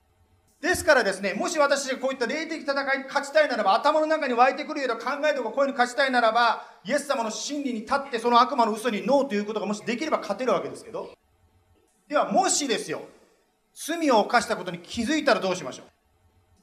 [0.60, 11.10] ですからですね、もし私がこういった霊的戦いに勝ちたいならば、頭の中に湧いてくるような考えとかこういうの勝ちたいならば、イエス様の真理に立ってその悪魔の嘘にノーということがもしできれば勝てるわけですけど、
[12.08, 13.02] ではもしですよ、
[13.72, 15.86] 罪を犯したことに気づいたらどうしましょう？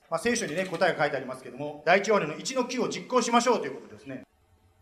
[0.09, 4.23] まあ、聖書にね、答えが書いてありますけども、第一ヨハネの1の9を実行しましょうということですね。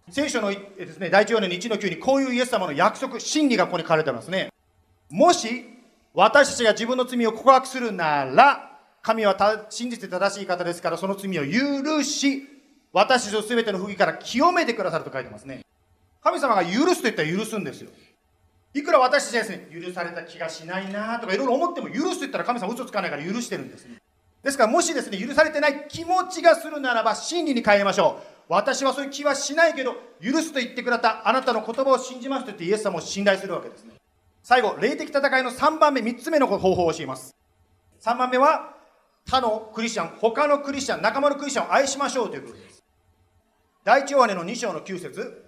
[0.09, 4.49] 聖書のですね、第一ヨハネの1の9にこういうイエス様の約束、真理がここに書かれてますね。
[5.09, 5.65] もし、
[6.13, 12.47] 私たちが自分の罪を告白するなら、神は真実で正しい方ですから、その罪を許し、
[12.91, 15.62] 私たちを全ての不義から清めてくださると書いてますね。
[16.21, 17.89] 神様が許すと言ったら許すんですよ。
[18.73, 23.97] いくら私たちですね、許された気がしないなとかいろいろ思っても許すと言ったら神様嘘つかないから許してるんですね。
[24.43, 28.34] ですからもしですね、許されてない気持ちがするならば真理に変えましょう。
[28.49, 33.93] 私はそういう気はしないけど、許すと言ってくれたあなたの言葉を信じますと言ってイエス様を信頼するわけですね。
[34.43, 37.34] 最後、霊的戦いの3番目、3つ目の方法を教えます。
[38.01, 38.76] 3番目は、
[39.26, 42.84] 他のクリスチャン、他のクリスチャン、仲間のクリスチャンを愛しましょうということです。
[43.86, 45.43] 第一ヨハネの2章の9節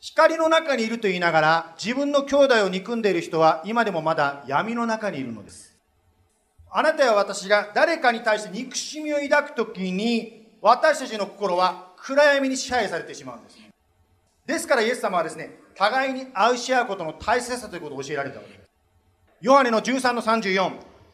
[0.00, 5.75] 光の中にいると言いながら、自分の兄弟を憎んでいる人は今でもまだ闇の中にいるのです。
[6.78, 13.56] あなたや私が誰かに対して憎しみを抱くときに、私たちの心は暗闇に支配されてしまうんです。
[14.44, 18.70] ですからイエス様はですね、互いに愛し合うことの大切さということを教えられたわけです。
[19.40, 20.72] ヨハネの13の34、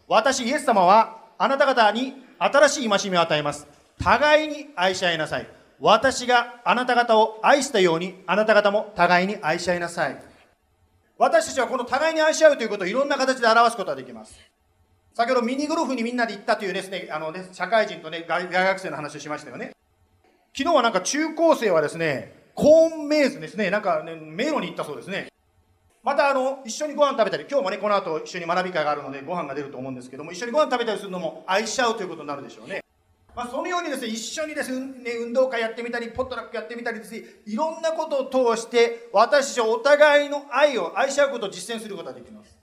[0.08, 3.68] 私イエス様はあなた方に新しい戒めを与えます。
[4.02, 5.46] 互いに愛し合いなさい。
[5.78, 10.20] 私があなた方を愛したように、あなた方も互いに愛し合いなさい。
[11.18, 14.51] 私たちはこの互いに愛し合うということをいろんな形で表すことができます。
[15.14, 19.72] 先ほどミニゴルフにみんなで行ったというですね、あのね、社会人とね、大学生の話をしましたよね。
[20.56, 25.28] 昨日はなんか中高生はですね、コーンメイズですね、なんかね、迷路に行ったそうですね。
[26.02, 32.82] またあの、一緒にご飯食べたり、今日もね、この後一緒に学び会があるのでご飯が出ると思うんですけども、一緒にご飯食べたりするのも愛し合うということになるでしょうね。
[33.36, 42.61] まあ、そのようにですね、一緒にですね、運動会やってみたり、ポットラックやってみたりですね、いろんなことを通して、私たちお互いの愛を、愛し合うことを実践することができます。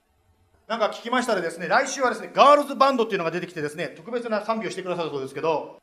[0.70, 5.80] なんか聞きましたらですね、来週はですね、ガールズバンドっていうのが出てきてですね、特別な賛美をしてくださるそうですけど、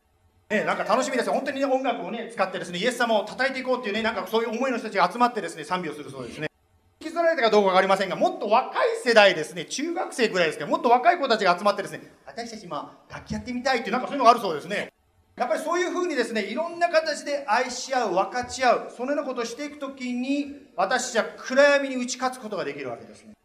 [0.50, 1.34] ね、なんか楽しみですよ。
[1.34, 6.50] 本当に、ね、音楽をね、使ってですね、イエス様を叩いていこうっていうね、なんかそういう思いの人たちが集まってですね、賛美をするそうですね。
[7.02, 14.94] 引きずられたかどうかわかりませんが、もっと若い世代ですね、中学生ぐらいですけど、もっと若い子たちが集まってですね、私たち今、楽器やってみたいっていう、なんかそういうのがあるそうですね。
[15.36, 23.37] やっぱりそういうふうにですね、いろんな形で愛し合う、分かち合う、そのようなことをしていくときに、私たちは暗闇に打ち勝つことができるわけですね。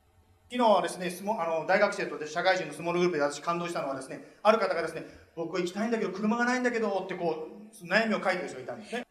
[0.52, 7.48] 昨日はですね、あの大学生と社会人のスモールグループで私感動したのはですね、ある方がですね、僕行きたいんだけど車がないんだけどってこ
[7.82, 9.06] う、悩みを書いてる人がいたんですね。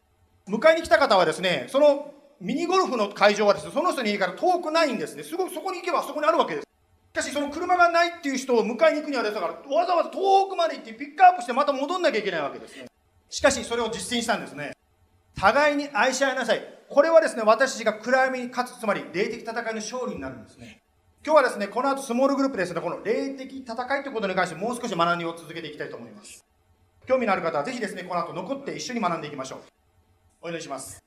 [0.46, 5.24] 迎えに来た方はですね、そのミニゴルフの会場はですね、その人に家から遠くないんですね。
[5.24, 6.68] すごくそこに行けばそこにあるわけです。
[7.12, 12.86] しかしその車がないっていう人を迎えに行くにはですから、わざわざ遠くまで行ってピックアップしてまた戻んなきゃいけないわけですね。
[13.28, 14.76] しかしそれを実践したんですね。
[15.36, 16.62] 互いに愛し合いなさい。
[16.88, 20.78] これはですね、私たちが暗闇に勝つ、つまり霊的戦いの勝利になるんですね。
[21.24, 26.44] 今日はですね、この後スモールグループですね、この霊的戦いということに関してもう少し学びを続けていきたいと思います。
[27.06, 29.60] 興味のある方はぜひですね、この後残って一緒に学んでいきましょう。
[30.40, 31.00] お祈りします。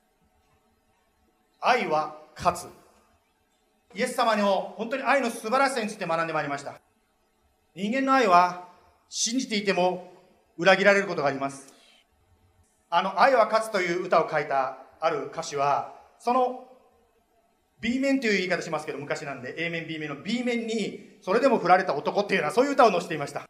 [1.59, 2.67] 愛は勝つ。
[3.93, 6.79] イエス様の本当に愛の素晴らしさについて学んでまいりました。
[7.75, 8.69] 人間の愛は
[9.09, 10.13] 信じていても
[10.57, 11.73] 裏切られることがあります。
[12.89, 16.64] あの、愛は勝つという歌を書いたある歌詞は、その
[17.85, 23.43] B 面という言い方しますけど、昔なんで A 面、B 面の B 面に、それでも振られた男っていうのはそういう歌を載せていました。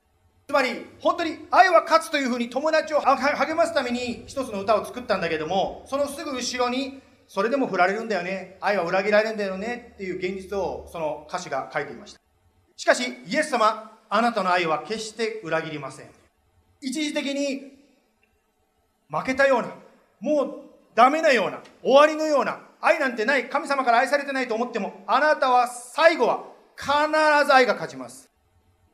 [0.45, 12.19] つまり、本当に愛は勝つというふうに友達を励ますために一つの歌を作ったんだけども、そのすぐ後ろに、それでも振られるんだよね、愛は裏切られるんだよねっていう現実をその歌詞が書いていました。
[12.75, 16.09] しかし、イエス様、あなたの愛は決して裏切りません。
[16.81, 17.71] 一時的に
[19.09, 19.69] 負けたような、
[20.19, 20.53] もう
[20.93, 26.43] ダメなような、終わりのような、愛なんてない、神様から愛されてないと思っても、あなたは最後は
[26.77, 26.91] 必
[27.45, 28.29] ず愛が勝ちます。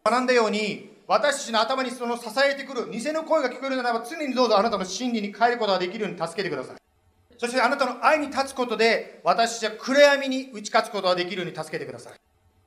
[0.05, 6.75] 学んだように、私たちの頭にその支えてくる偽の声が聞こえるならば、常にどうぞあなたの真理に変えることができるように助けてください。
[7.37, 12.13] そしてあなたの愛に立つことで、私たちは暗闇に打ち勝つことができるように助けてください。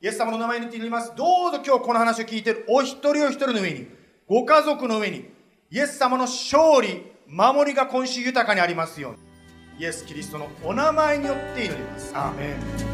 [0.02, 1.14] イエス様の名前に言ってみます。
[1.16, 3.88] どうぞ今日この話を聞いているお一人お一人の上に、
[4.28, 5.32] ご家族の上に、
[5.70, 9.33] イエス様の勝利、守りが今週豊かにありますように。
[9.76, 12.12] イエス・キリストのお名前によって祈ります。
[12.14, 12.54] アーメ
[12.90, 12.93] ン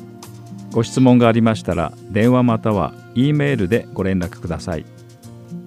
[0.73, 4.85] ご質問がありましたら電話または E メールでご連絡ください。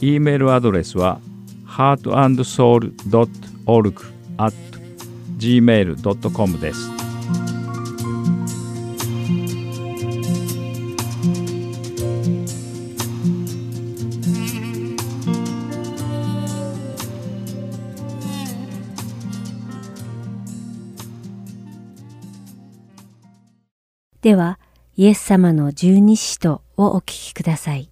[0.00, 1.20] E メールアドレスは
[1.66, 3.94] heartandsoul.org
[4.38, 4.54] at
[5.38, 6.97] gmail.com です。
[24.28, 24.58] では、
[24.94, 27.88] イエス様の十二使徒をお聞きください。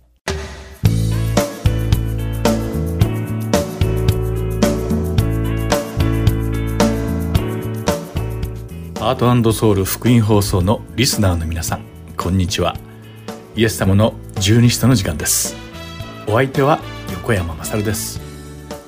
[9.00, 11.86] アートソウル福音放送のリスナーの皆さん、
[12.18, 12.76] こんにちは。
[13.54, 15.56] イエス様の十二使徒の時間です。
[16.28, 16.80] お相手は
[17.14, 18.20] 横山まさるです。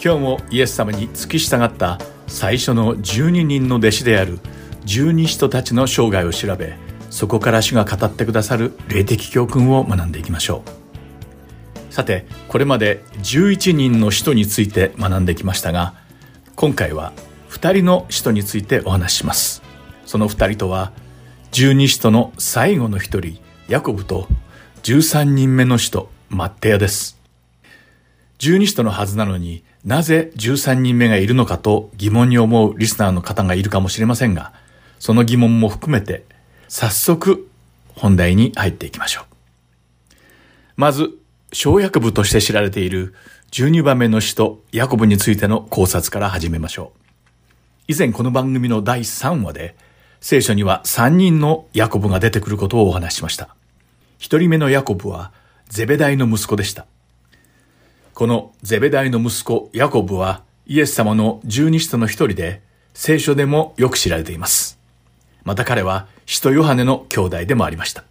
[0.05, 4.39] 今日もイエス様に付き従った最初の十二人の弟子である
[4.85, 6.87] 十二使徒たちの生涯を調べ、
[7.19, 10.63] そこから主が語ってくださる霊的教訓を学んでいきましょ
[11.91, 11.93] う。
[11.93, 15.95] さてこれまで11人の使徒について学んできましたが
[16.55, 17.13] 今回は
[17.51, 19.65] 2人の使徒についてお話しします。
[20.07, 20.93] その2人とは
[21.51, 24.29] 十二使徒の最後の一人ヤコブと
[24.85, 27.21] 13人目の使徒マッテヤです。
[28.39, 34.53] 十二使徒のはずなのになぜ13人目がいるのかと疑問に思うリスナーの方がいるかもしれませんが
[35.01, 36.25] その疑問も含めて
[36.69, 37.49] 早速
[37.95, 39.25] 本題に入っていきましょう
[40.77, 41.19] まず
[41.53, 43.15] 小役部として知られている
[43.51, 47.01] 12番目の使徒ヤコブについての考察から始めましょう。
[47.89, 49.75] 以前この番組の第3話で
[50.21, 53.57] 聖書には3人のヤコブが出てくることをお話ししました。
[54.19, 55.33] 1人目のヤコブは
[55.69, 56.87] ゼベダイの息子でした。
[58.13, 62.61] このゼベダイの息子ヤコブはイエス様の十二使徒の一人で
[62.93, 64.78] 聖書でもよく知られています。
[65.49, 68.05] また彼は使徒ヨハネの兄弟でもありました。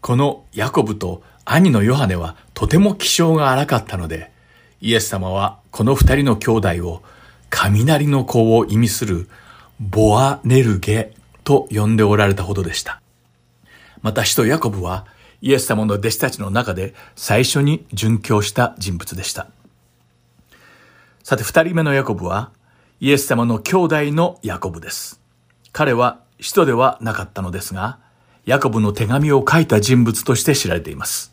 [0.00, 4.32] このヤコブと兄のヨハネはとても気性が荒かったので、
[4.80, 7.02] イエス様はこの二人の兄弟を
[7.50, 9.28] 雷の子を意味する
[9.80, 11.12] ボアネルゲ
[11.44, 13.02] と呼んでおられたほどでした。
[14.00, 15.04] また使徒ヤコブは
[15.42, 19.48] イエス様の弟子たちの中で最初に殉教した人物でした。
[21.22, 22.50] さて二人目のヤコブは
[22.98, 25.20] イエス様の兄弟のヤコブです。
[25.72, 27.98] 彼は使徒ではなかったのですが、
[28.44, 31.32] ヤコブの手紙を書いた人物として知られています。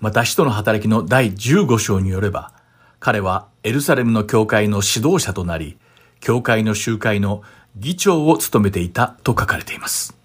[0.00, 2.52] また使徒の働きの第15章によれば、
[3.00, 5.78] 彼はエルサレムの教会の指導者となり、
[6.20, 7.42] 教会の集会の
[7.76, 10.16] 議長を務めていたと書かれています。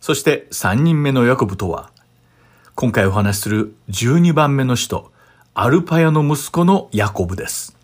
[0.00, 1.90] そして3人目のヤコブとは、
[2.74, 5.12] 今回お話しする12番目の使徒、
[5.54, 7.76] アルパヤの息子のヤコブです。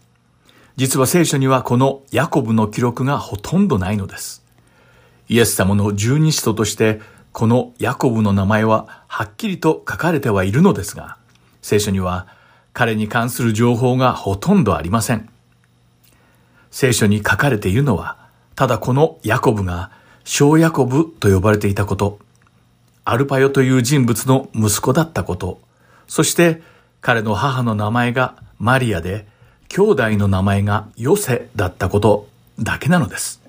[0.76, 4.42] 実は聖書にはこのヤコブの記録がほとんどないのです。
[5.31, 7.01] イエス様の十二使徒として
[7.31, 11.18] このヤコブの名前ははっきりと書かれてはいるのですが、
[11.62, 12.26] 聖書には
[12.72, 15.28] 彼に関する情報がほとんどありません。
[16.72, 18.18] 聖書に書かれているのは、
[18.57, 19.93] ただこのヤコブが
[20.24, 22.18] 小ヤコブと呼ばれていたこと、
[23.05, 25.61] アルパヨという人物の息子だったこと、
[26.09, 26.61] そして
[27.01, 29.28] 彼の母の名前がマリアで、
[29.68, 32.28] 兄弟の名前がヨセだったこと
[32.59, 33.39] だけなのです。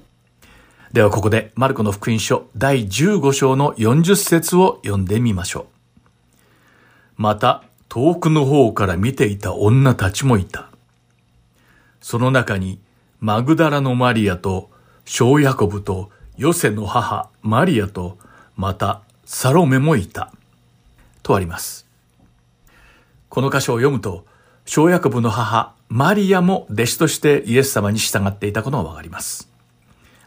[0.94, 5.66] ではここでマルコの福音書第15章の40節を読んでみましょう。
[7.16, 10.70] また遠くの方から見ていた女たちもいた。
[12.02, 12.82] その中に
[13.22, 14.70] マグダラのマリアと
[15.06, 18.18] 小ヤコブとヨセの母マリアと
[18.58, 20.34] またサロメもいた。
[21.24, 21.88] とあります。
[23.30, 24.26] この箇所を読むと
[24.66, 29.51] 小ヤコブの母マリアも弟子としてイエス様に従っていたことがわかります。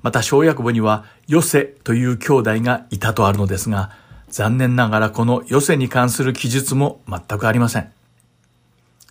[0.05, 3.91] また小ヤコブにはヨセという兄弟がいたとあるのですが、
[4.29, 7.91] 残念ながらこのヨセに関する記述も全くありません。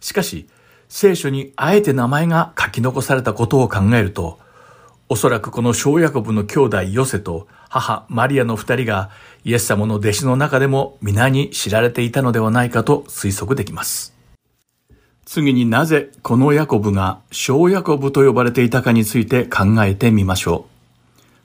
[0.01, 0.47] しかし、
[0.89, 4.37] 聖書にあえて名前が書き残されたことを考えると、
[5.09, 9.09] おそらくこの小ヤコブの兄弟ヨセと母マリアの二人が
[9.43, 14.13] イエス様の弟子の中でも皆に知られていたのではないかと推測できます。
[15.25, 20.72] 次になぜこのヤコブが小ヤコブと呼ばれていたかについて考えてみましょう。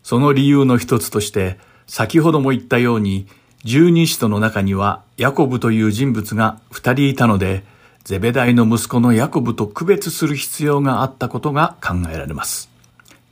[0.08, 3.26] その理由の一つとして、先ほども言ったように、
[3.62, 7.62] 十二使徒の中にはヤコブという人物が二人いたので、
[8.04, 12.70] ゼベダイの息子のヤコブと区別する必要があったことが考えられます。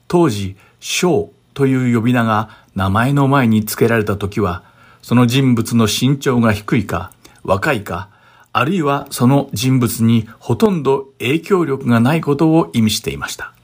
[0.07, 4.63] 当時、小という呼び名が名前の前に付けられた時は、
[5.01, 7.11] その人物の身長が低いか、
[7.43, 8.11] 若いか、
[8.53, 13.55] あるいはその人物にほとんど影響力がないことを意味していました。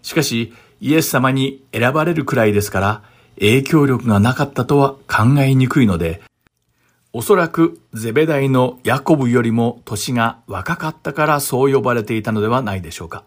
[0.00, 3.02] しかし、イエス様に選ばれるくらいですから、
[3.38, 6.20] 影響力がなかったとは考えにくいので、
[7.12, 13.22] おそらくゼベダイのヤコブよりも年が若かったからそう呼ばれていたのではないでしょうか。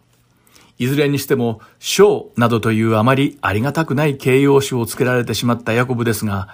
[0.79, 6.49] いずれにしても、章などというあまりありがたくない形容詞をつけられてしまったヤコブですが、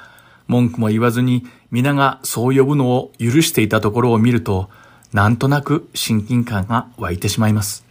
[0.48, 4.70] 文句も言わずに皆がそう呼ぶのを許していたところを見ると、
[5.14, 7.86] なんとなく親近感が湧いてしまいます。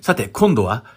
[0.00, 0.93] さて、今度は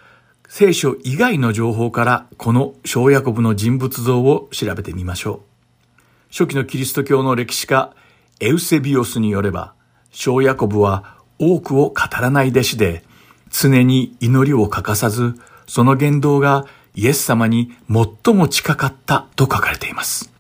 [0.50, 6.02] 聖書以外の情報からこの小ヤコブの人物像を調べてみましょう。
[6.32, 7.94] 初期のキリスト教の歴史家
[8.40, 9.74] エウセビオスによれば、
[10.12, 13.04] 小ヤコブは多くを語らない弟子で、
[13.52, 15.36] 常に祈りを欠かさず、
[15.68, 20.32] その言動がイエス様に最も近かったと書かれています。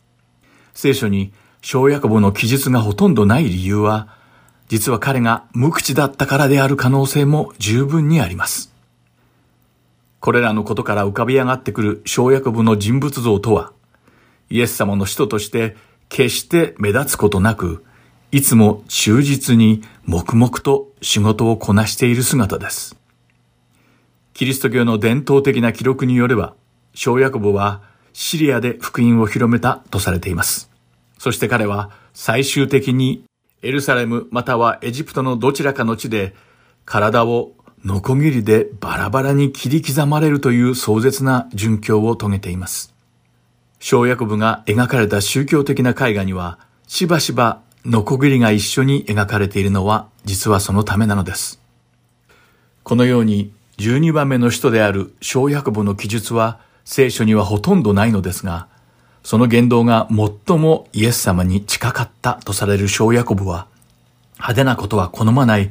[0.74, 4.08] 聖書に小ヤコブの記述がほとんどない理由は、
[4.70, 8.77] 実は彼が無口だったからである可能性も十分にあります。
[10.20, 13.74] これらのことから浮かび上がってくる小約部の人物像とは、
[14.50, 15.76] イエス様の使徒として
[16.10, 17.84] 決して目立つことなく、
[18.32, 22.98] いつも忠実に黙々と仕事をこなしている姿です。
[24.34, 26.56] キリスト教の伝統的な記録によれば、
[26.94, 27.82] 小ヤコブは
[28.14, 30.70] シリアで福音を広めたとされています。
[31.18, 33.24] そして彼は最終的に
[33.62, 36.36] エルサレムまたはエジプトのどちらかの地で
[36.86, 37.54] 体を
[37.86, 42.94] ノコギリでバラバラに切り刻まれるという壮絶な殉教を遂げています。
[43.80, 51.62] 小ヤコブが描かれた宗教的な絵画にはしばしばノコギリが一緒に描かれているのは実はそのためなのです。
[52.84, 58.68] このように12番目の使徒である小ヤコブの記述は聖書にはほとんどないのですが、
[59.24, 63.68] その言動が最もイエス様に近かったとされる小ヤコブは、
[64.36, 65.70] 派手なことは好まない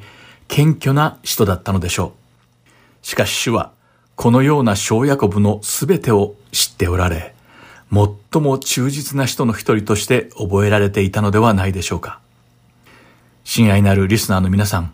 [0.48, 2.14] 謙虚な人だったのでしょ
[3.02, 3.06] う。
[3.06, 3.72] しかし主は、
[4.14, 7.34] このような小ヤコブのすべてを知っておられ、
[7.92, 12.20] 最も忠実な人の一人として覚えられていたのではないでしょうか。
[13.44, 14.92] 親愛なるリスナーの皆さん、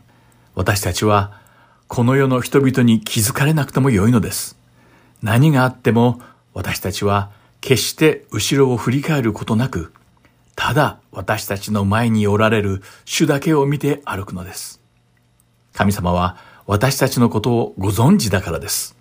[0.55, 1.41] 私たちは、
[1.89, 4.59] この世の人々に気づかれなくてもよいのです。
[5.23, 6.21] 何があっても、
[6.53, 7.31] 私たちは
[7.63, 9.95] 決して後ろを振り返ることなく、
[10.55, 14.82] ただ私たちの前におられる主だけを見て歩くのです。
[15.73, 18.97] 神様は私たちのことをご存知だからです。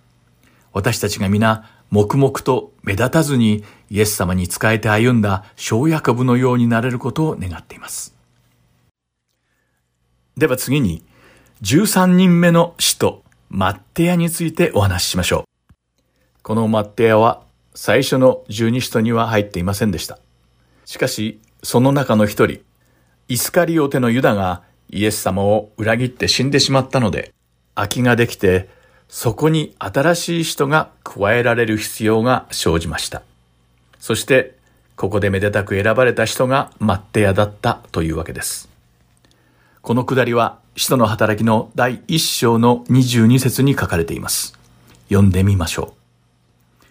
[0.74, 8.16] 私たちが皆黙々と目立たずにイエス様に仕えて歩んだ小ヤコブのようになれることを願っています。
[10.38, 11.04] では次に、
[11.62, 15.74] 13人目の使徒、マッテヤについてお話ししましょう。
[16.42, 17.44] このマッテヤは
[17.76, 20.18] 最初の十二使徒には入っていませんでした。
[20.86, 22.62] しかし、その中の一人、
[23.28, 27.34] イスカリオテのユダがイエス様を裏切って死んでしまったので、
[27.76, 28.70] 空きができて、
[29.08, 33.24] そこに新しい人が加えられる必要が生じました。
[34.00, 34.56] そして、
[34.98, 38.70] ここでめでたく選ばれた人がマッテヤだったというわけです。
[39.82, 44.58] このくだりは、使徒の働きの第一章の22節に書かれています。
[45.10, 46.86] 読んでみましょう。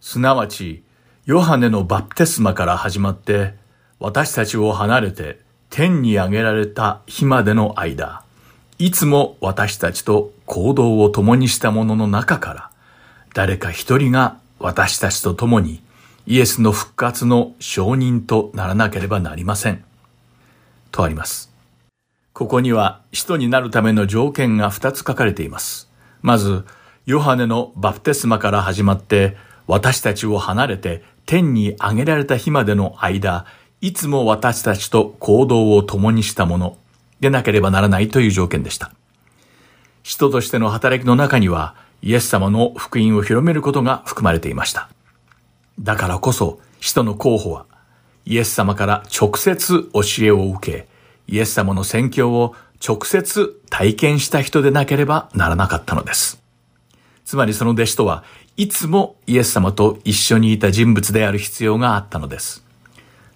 [0.00, 0.82] すなわち、
[1.26, 3.54] ヨハネのバプテスマから始まって、
[3.98, 5.43] 私たちを離れて
[5.76, 8.22] 天に上げられた日までの間、
[8.78, 12.70] いつも私たちと行動を共にした者のの中から、
[13.34, 15.82] 誰か一人が私たちと共に
[16.28, 19.82] イエスの復活の証人とならなければなりません。
[20.92, 21.52] とあります。
[22.34, 25.90] ここには使徒になるための条件が二つ書かれています。
[26.22, 26.64] まず、
[27.04, 33.44] ヨハネのバプテスマから始まって、私たちを離れて天に上げられた日までの間、
[33.84, 36.78] いつも私たちと行動を共にしたもの
[37.20, 38.90] でなければならないという条件でした。
[40.02, 44.88] 人としての働きの中には、イエス様の福音を広めることが含まれていました。
[45.78, 47.66] だからこそ、人の候補は、
[48.24, 50.88] イエス様から直接教えを受け、
[51.26, 56.42] イエス様の宣教を直接体験した人でなければならなかったのです。
[57.26, 58.24] つまりその弟子とは
[58.56, 62.63] いつもイエス様と一緒にいた人物である必要があったのです。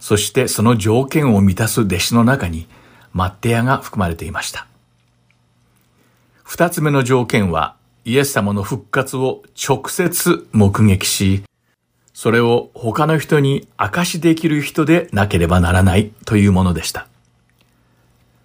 [0.01, 2.67] そしてその条件を満たす弟子の中に
[3.13, 4.67] マッテヤが含まれていました。
[6.43, 11.43] 二つ目の条件はイエス様の復活を直接目撃し、
[12.15, 17.07] それを他の人に証しできる人でなければならないというものでした。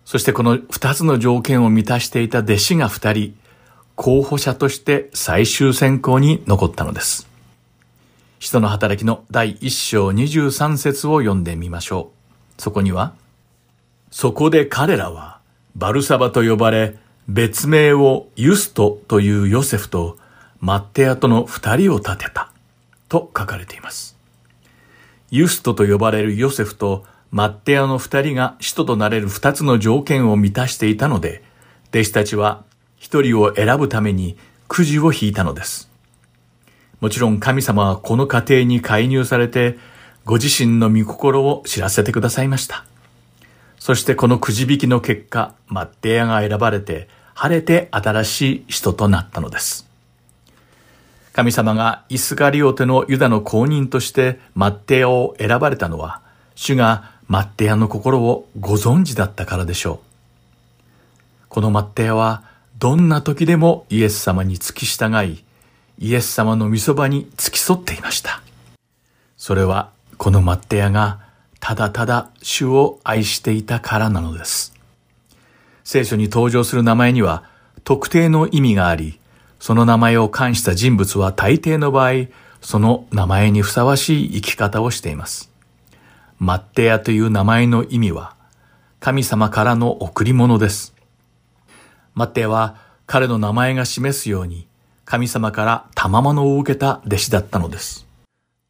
[0.05, 3.37] そしてこの二つの条件を満たしていた弟子が二人、
[3.95, 7.32] 候補者として最終選考に残ったのです。
[8.43, 12.11] 人の働きの第一章二十三節を読んでみましょ
[12.57, 12.61] う。
[12.61, 13.13] そこには、
[14.11, 15.39] そこで彼らは、
[15.77, 16.97] バルサバと呼ばれ、
[17.29, 20.17] 別名をユストというヨセフと
[20.59, 22.51] マッテアとの二人を立てた、
[23.07, 24.17] と書かれています。
[25.31, 31.43] ユストと呼ばれるヨセフとマッテアの二人が使徒となれる二つの条件を満たしていたので、
[31.91, 32.65] 弟子たちは
[32.97, 34.35] 一人を選ぶために
[34.67, 35.92] くじを引いたのです。
[37.03, 39.77] もちろん神様はこの過程に介入されて、
[40.23, 42.85] ご自身の御心を知らせてくださいました。
[43.77, 49.85] そしてこのくじ引きの結果、マッテアが選ばれて、晴れて新しい人となったのです。
[51.33, 56.21] 神様がイスカリオテのユダの公認としてマッテアを選ばれたのは、
[56.55, 59.99] 主がマッテアの心をご存知だったからでしょう。
[61.49, 62.45] このマッテアは、
[62.79, 65.43] どんな時でもイエス様に付き従い、
[65.97, 68.41] イエス様の御そばに付き添っていました。
[69.37, 71.19] それはこのマッテヤが
[71.59, 74.73] ただただ主を愛していたからなのです。
[75.83, 77.43] 聖書に登場する名前には
[77.83, 79.19] 特定の意味があり、
[79.59, 82.27] その名前を冠した人物は大抵の場合、
[82.61, 85.51] その名前にふさわしい生き方をしています。
[86.39, 88.35] マッテヤという名前の意味は、
[88.99, 90.93] 神様からの贈り物です。
[92.13, 94.67] マッテは彼の名前が示すように
[95.13, 98.07] 神様から賜物を受けた弟子だったのです。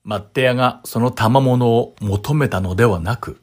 [0.03, 3.39] マッテアがその賜物を求めたのではなく、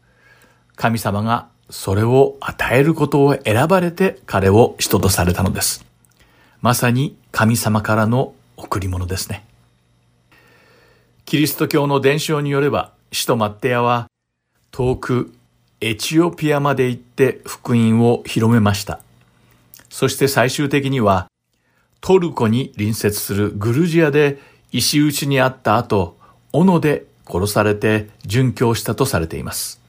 [0.76, 5.86] 神様がそれを与えることを選ばれて彼を人とされたのです。
[6.60, 9.46] まさに神様からの贈り物ですね。
[11.24, 14.08] キリスト教の伝承によれば、使徒マッテアは
[14.72, 15.32] 遠く
[15.80, 19.00] エチオピアまで行って福音を広めました。
[19.88, 21.29] そして最終的には
[22.00, 24.38] トルコに隣接するグルジアで
[24.72, 26.16] 石打ちにあった後、
[26.52, 29.80] 斧で殺されて殉教したとされています。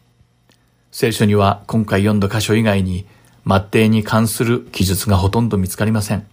[0.91, 3.05] 聖書には今回読んだ箇所以外に、
[3.47, 6.28] 末帝に関する記述がほとんど見つかりません。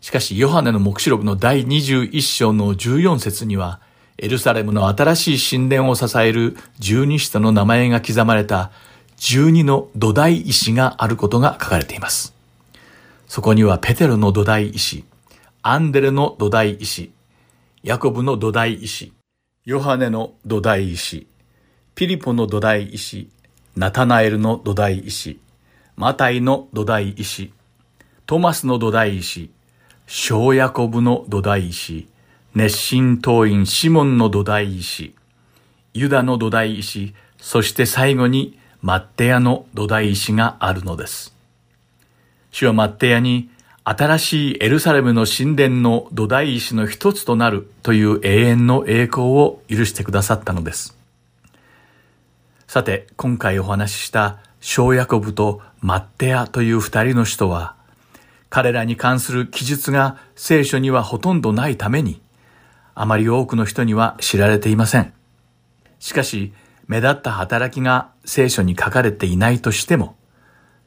[0.00, 3.80] しかし、ヨハネの目視録の第21章の14節には、
[4.18, 8.70] エルサレムの新しい神殿を支える十二使徒の名前が刻まれた
[9.16, 12.31] 十二の土台石があることが書かれています。
[13.32, 15.06] そこにはペテロの土台石、
[15.62, 17.12] アンデレの土台石、
[17.82, 19.14] ヤコブの土台石、
[19.64, 21.26] ヨハネの土台石、
[21.94, 23.30] ピリポの土台石、
[23.74, 25.40] ナタナエルの土台石、
[25.96, 27.54] マタイの土台石、
[28.26, 29.50] トマスの土台石、
[30.06, 32.08] 小ヤコブの土台石、
[32.54, 35.14] 熱心党員シモンの土台石、
[35.94, 41.31] ユダの土台石、そして最後にマッテヤの土台石があるのです。
[42.52, 43.50] 主はマッテヤに
[43.82, 50.96] 新しいエルサレムの神殿の土台石の一つとなるという永遠の栄光を許してくださったのです。
[52.68, 57.74] さて、今回お話しした小ヤコブとマッテヤという二人の人は、
[58.50, 62.20] 彼らに関する記述が聖書にはほとんどないために、
[62.94, 65.12] あまり多くの人には知られていません。
[65.98, 66.52] しかし、
[66.86, 70.16] 目立った働きが聖書に書かれていないとしても、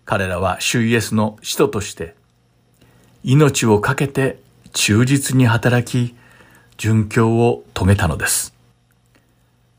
[0.06, 2.16] 彼らは主イエスの使徒として
[3.24, 4.40] 命を懸けて
[4.72, 6.16] 忠実に働き、
[6.78, 8.54] 殉教を遂げたのです。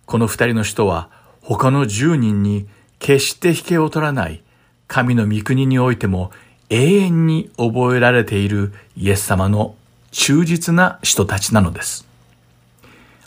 [0.04, 1.10] この二人の人は
[1.42, 2.66] 他の十人に
[2.98, 4.42] 決して引けを取らない
[4.88, 6.32] 神の御国においても
[6.70, 9.76] 永遠に覚えられているイエス様の
[10.10, 12.04] 忠実な人たちなのです。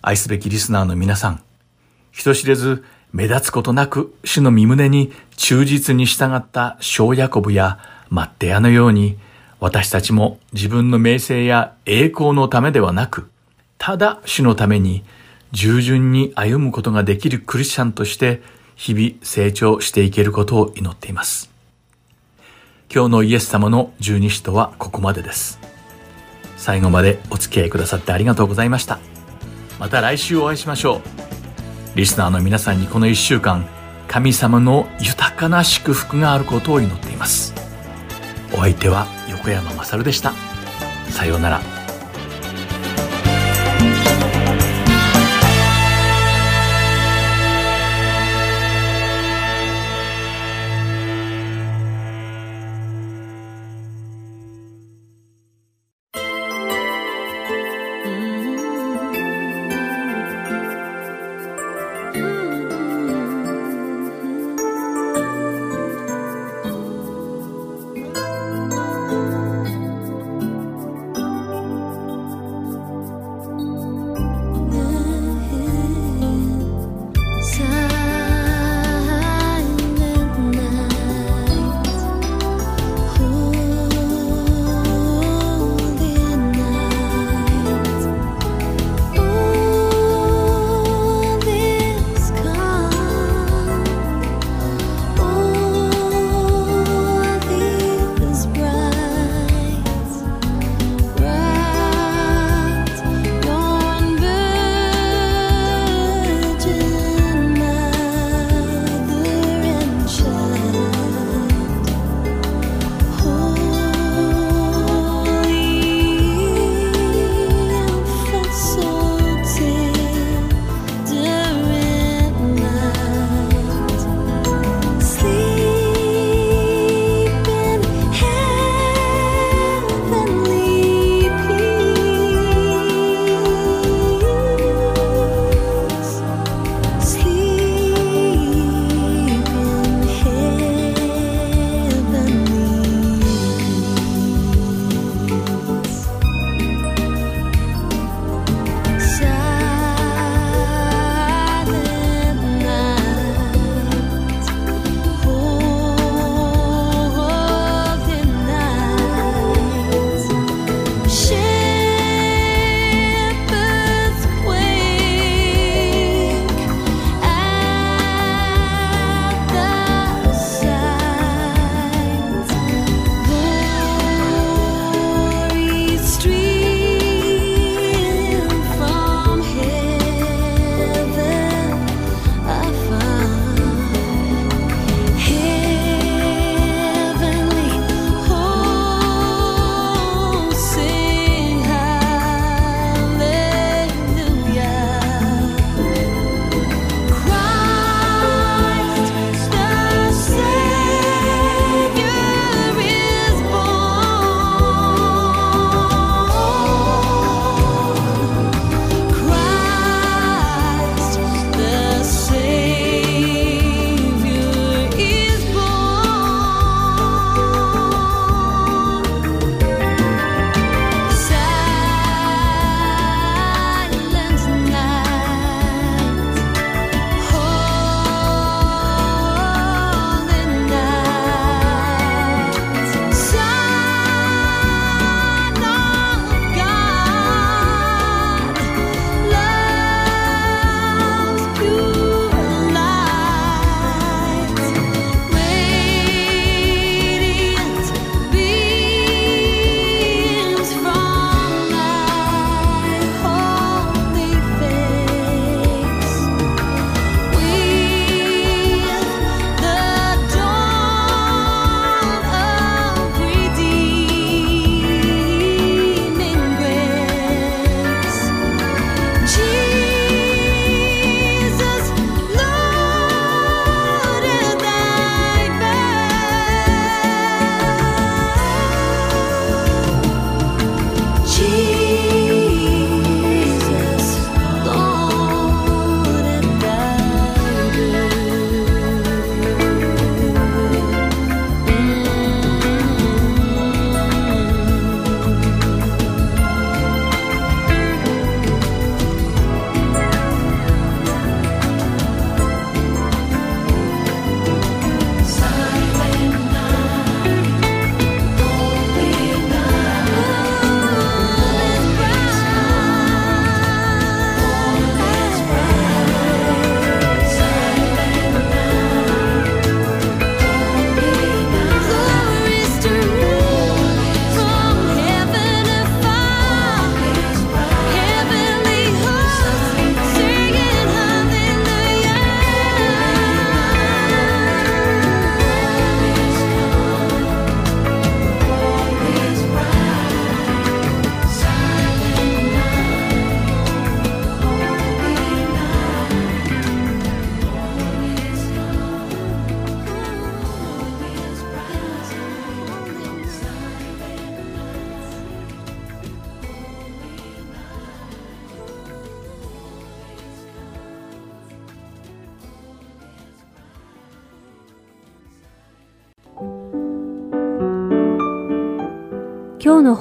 [0.02, 1.41] 愛すべきリスナーの皆さん、
[2.12, 7.80] 人知れず目立つことなく主の身胸に忠実に従った小ヤコブや
[8.10, 9.18] マッテヤのように
[9.60, 13.30] 私たちも自分の名声や栄光のためではなく、
[13.78, 15.03] ただ主のために
[15.51, 18.41] 従順に歩むことができるクリスチャンとして
[18.76, 21.49] 日々成長していけることを祈っています。
[22.93, 25.60] 今日のイエス様の十二使徒はここまでです。
[26.57, 28.99] 最後までお付き合いくださってありがとうございました。
[29.80, 31.19] また来週お会いしましょう。
[32.00, 33.68] リスナーの皆さんにこの1週間、
[34.08, 37.54] 神様の豊かな祝福があることを祈っています。
[38.54, 40.32] お相手は横山まさるでした。
[41.10, 41.79] さようなら。